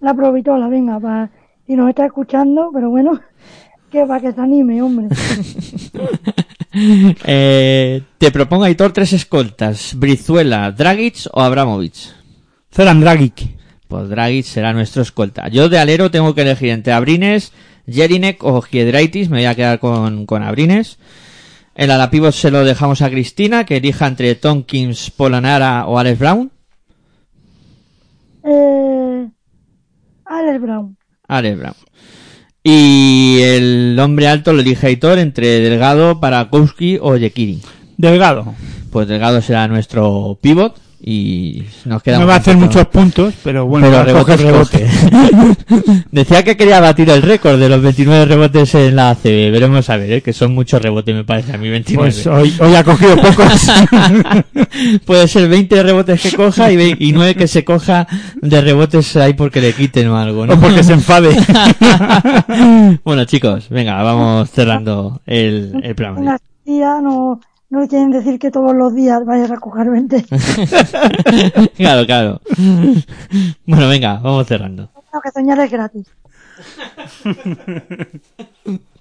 [0.00, 1.30] La provitola, venga, para
[1.66, 3.20] si nos está escuchando, pero bueno,
[3.90, 5.08] que para que se anime, hombre.
[7.26, 9.94] Eh, te propongo, Aitor, tres escoltas.
[9.96, 12.12] Brizuela, Dragic o Abramovich.
[12.74, 13.54] Zoran Dragic.
[13.86, 15.48] Pues Dragic será nuestro escolta.
[15.48, 17.52] Yo de alero tengo que elegir entre Abrines,
[17.86, 19.28] Jelinek o Giedraitis.
[19.28, 20.98] Me voy a quedar con, con Abrines.
[21.74, 26.50] El alapivot se lo dejamos a Cristina, que elija entre Tompkins, Polanara o Alex Brown.
[28.44, 29.28] Eh,
[30.24, 30.96] Alex Brown.
[31.26, 31.74] Alex Brown.
[32.66, 37.60] Y el hombre alto lo elige Aitor entre Delgado, Parakowski o Yekiri.
[37.98, 38.54] Delgado.
[38.90, 43.66] Pues Delgado será nuestro pivot y nos queda No va a hacer muchos puntos, pero
[43.66, 44.86] bueno, pero rebotes rebote.
[46.10, 49.50] Decía que quería batir el récord de los 29 rebotes en la ACB.
[49.52, 50.22] Veremos a ver, ¿eh?
[50.22, 52.10] que son muchos rebotes, me parece a mí, 29.
[52.10, 53.70] Pues hoy, hoy ha cogido pocos.
[55.04, 58.06] Puede ser 20 rebotes que coja y, ve- y 9 que se coja
[58.40, 60.54] de rebotes ahí porque le quiten o algo, ¿no?
[60.54, 61.36] o porque se enfade.
[63.04, 66.20] bueno, chicos, venga, vamos cerrando el, el programa.
[66.20, 67.40] Una tía no,
[67.74, 70.24] no quieren decir que todos los días vayas a coger 20.
[71.76, 72.40] claro, claro.
[73.66, 74.88] Bueno, venga, vamos cerrando.
[75.12, 76.06] Lo que soñar es gratis.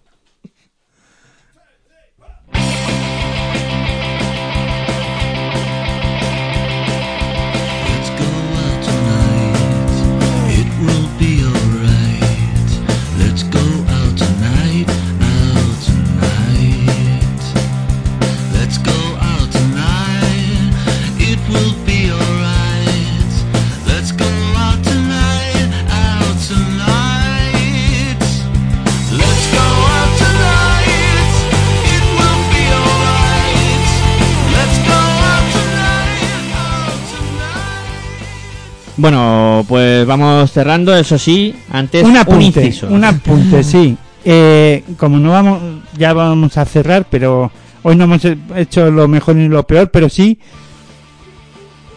[38.95, 42.87] Bueno, pues vamos cerrando, eso sí, antes un un apunte, inciso.
[42.87, 43.97] un apunte, sí.
[44.23, 45.61] Eh, como no vamos,
[45.97, 47.51] ya vamos a cerrar, pero
[47.81, 48.21] hoy no hemos
[48.55, 50.39] hecho lo mejor ni lo peor, pero sí,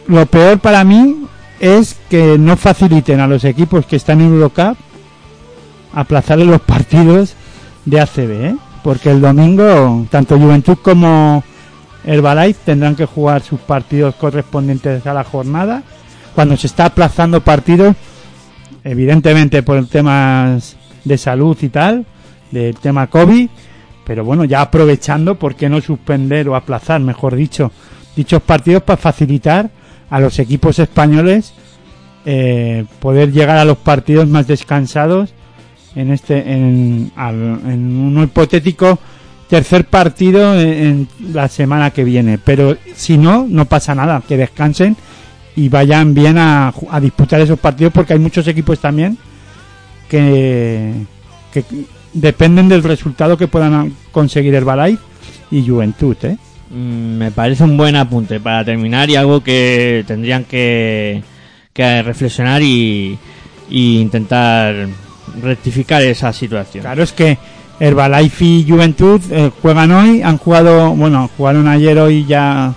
[0.09, 1.27] lo peor para mí
[1.60, 4.77] es que no faciliten a los equipos que están en Eurocup
[5.93, 7.35] aplazarle los partidos
[7.85, 8.56] de ACB, ¿eh?
[8.82, 11.43] porque el domingo tanto Juventud como
[12.05, 15.82] Herbalife tendrán que jugar sus partidos correspondientes a la jornada.
[16.36, 17.96] Cuando se está aplazando partidos,
[18.84, 22.04] evidentemente por temas de salud y tal,
[22.50, 23.48] del tema COVID,
[24.04, 27.72] pero bueno, ya aprovechando, ¿por qué no suspender o aplazar, mejor dicho,
[28.14, 29.70] dichos partidos para facilitar
[30.10, 31.54] a los equipos españoles
[32.26, 35.32] eh, poder llegar a los partidos más descansados
[35.94, 38.98] en este en, un hipotético
[39.48, 44.96] tercer partido en la semana que viene pero si no no pasa nada que descansen
[45.56, 49.16] y vayan bien a, a disputar esos partidos porque hay muchos equipos también
[50.08, 50.92] que,
[51.52, 51.64] que
[52.12, 55.02] dependen del resultado que puedan conseguir Herbalife
[55.50, 56.36] y Juventud ¿eh?
[56.70, 61.22] Mm, Me parece un buen apunte para terminar y algo que tendrían que,
[61.72, 63.18] que reflexionar y,
[63.70, 64.88] y intentar
[65.42, 66.82] rectificar esa situación.
[66.82, 67.38] Claro, es que
[67.78, 72.72] Herbalife y Juventud eh, juegan hoy, han jugado, bueno, jugaron ayer, hoy ya,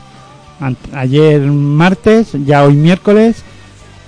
[0.93, 3.43] ayer martes, ya hoy miércoles,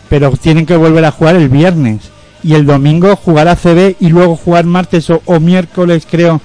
[0.09, 2.11] pero tienen que volver a jugar el viernes.
[2.43, 6.41] Y el domingo jugar ACB y luego jugar martes o, o miércoles, creo,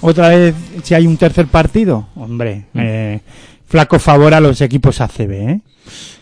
[0.00, 0.54] otra vez
[0.84, 2.06] si hay un tercer partido.
[2.14, 3.20] Hombre, eh,
[3.66, 5.60] flaco favor a los equipos ACB, ¿eh?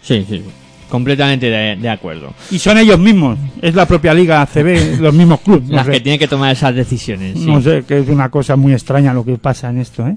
[0.00, 0.42] Sí, sí,
[0.88, 2.32] completamente de, de acuerdo.
[2.50, 5.68] Y son ellos mismos, es la propia liga ACB, los mismos clubes.
[5.68, 5.92] no Las sé.
[5.92, 7.38] que tienen que tomar esas decisiones.
[7.38, 7.44] sí.
[7.46, 10.16] No sé, que es una cosa muy extraña lo que pasa en esto, ¿eh?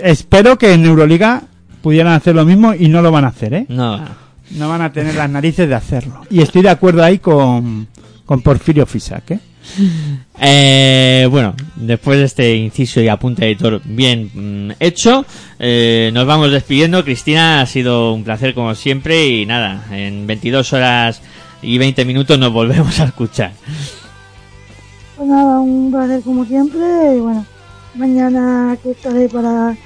[0.00, 1.42] Espero que en Euroliga
[1.86, 3.66] pudieran hacer lo mismo y no lo van a hacer, ¿eh?
[3.68, 4.04] No.
[4.50, 6.20] No van a tener las narices de hacerlo.
[6.30, 7.86] Y estoy de acuerdo ahí con,
[8.24, 9.38] con Porfirio Fisac, ¿eh?
[10.40, 15.24] Eh, bueno, después de este inciso y apunte editor bien mm, hecho,
[15.60, 17.04] eh, nos vamos despidiendo.
[17.04, 21.22] Cristina, ha sido un placer como siempre y nada, en 22 horas
[21.62, 23.52] y 20 minutos nos volvemos a escuchar.
[25.16, 26.80] Pues nada, un placer como siempre.
[27.16, 27.46] Y bueno,
[27.94, 29.76] mañana aquí estaré para,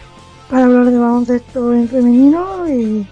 [0.51, 2.69] para hablar de baloncesto en femenino.
[2.69, 3.07] Y,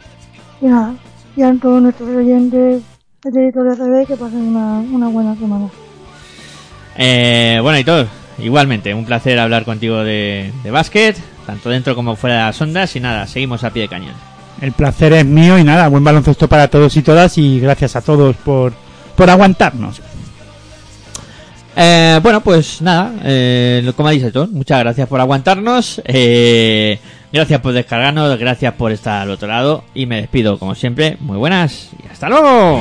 [0.60, 0.94] y nada,
[1.36, 2.82] y a todos nuestros oyentes
[3.22, 5.68] de Territorio CB que pasen una, una buena semana.
[6.96, 8.06] Eh, bueno, y todo,
[8.38, 11.16] igualmente, un placer hablar contigo de, de básquet,
[11.46, 12.96] tanto dentro como fuera de las ondas.
[12.96, 14.14] Y nada, seguimos a pie de cañón.
[14.60, 18.00] El placer es mío y nada, buen baloncesto para todos y todas y gracias a
[18.00, 18.72] todos por,
[19.14, 20.00] por aguantarnos.
[21.76, 26.98] Eh, bueno, pues nada, eh, como ha dicho todo, muchas gracias por aguantarnos, eh,
[27.32, 31.36] gracias por descargarnos, gracias por estar al otro lado y me despido como siempre, muy
[31.36, 32.80] buenas y hasta luego.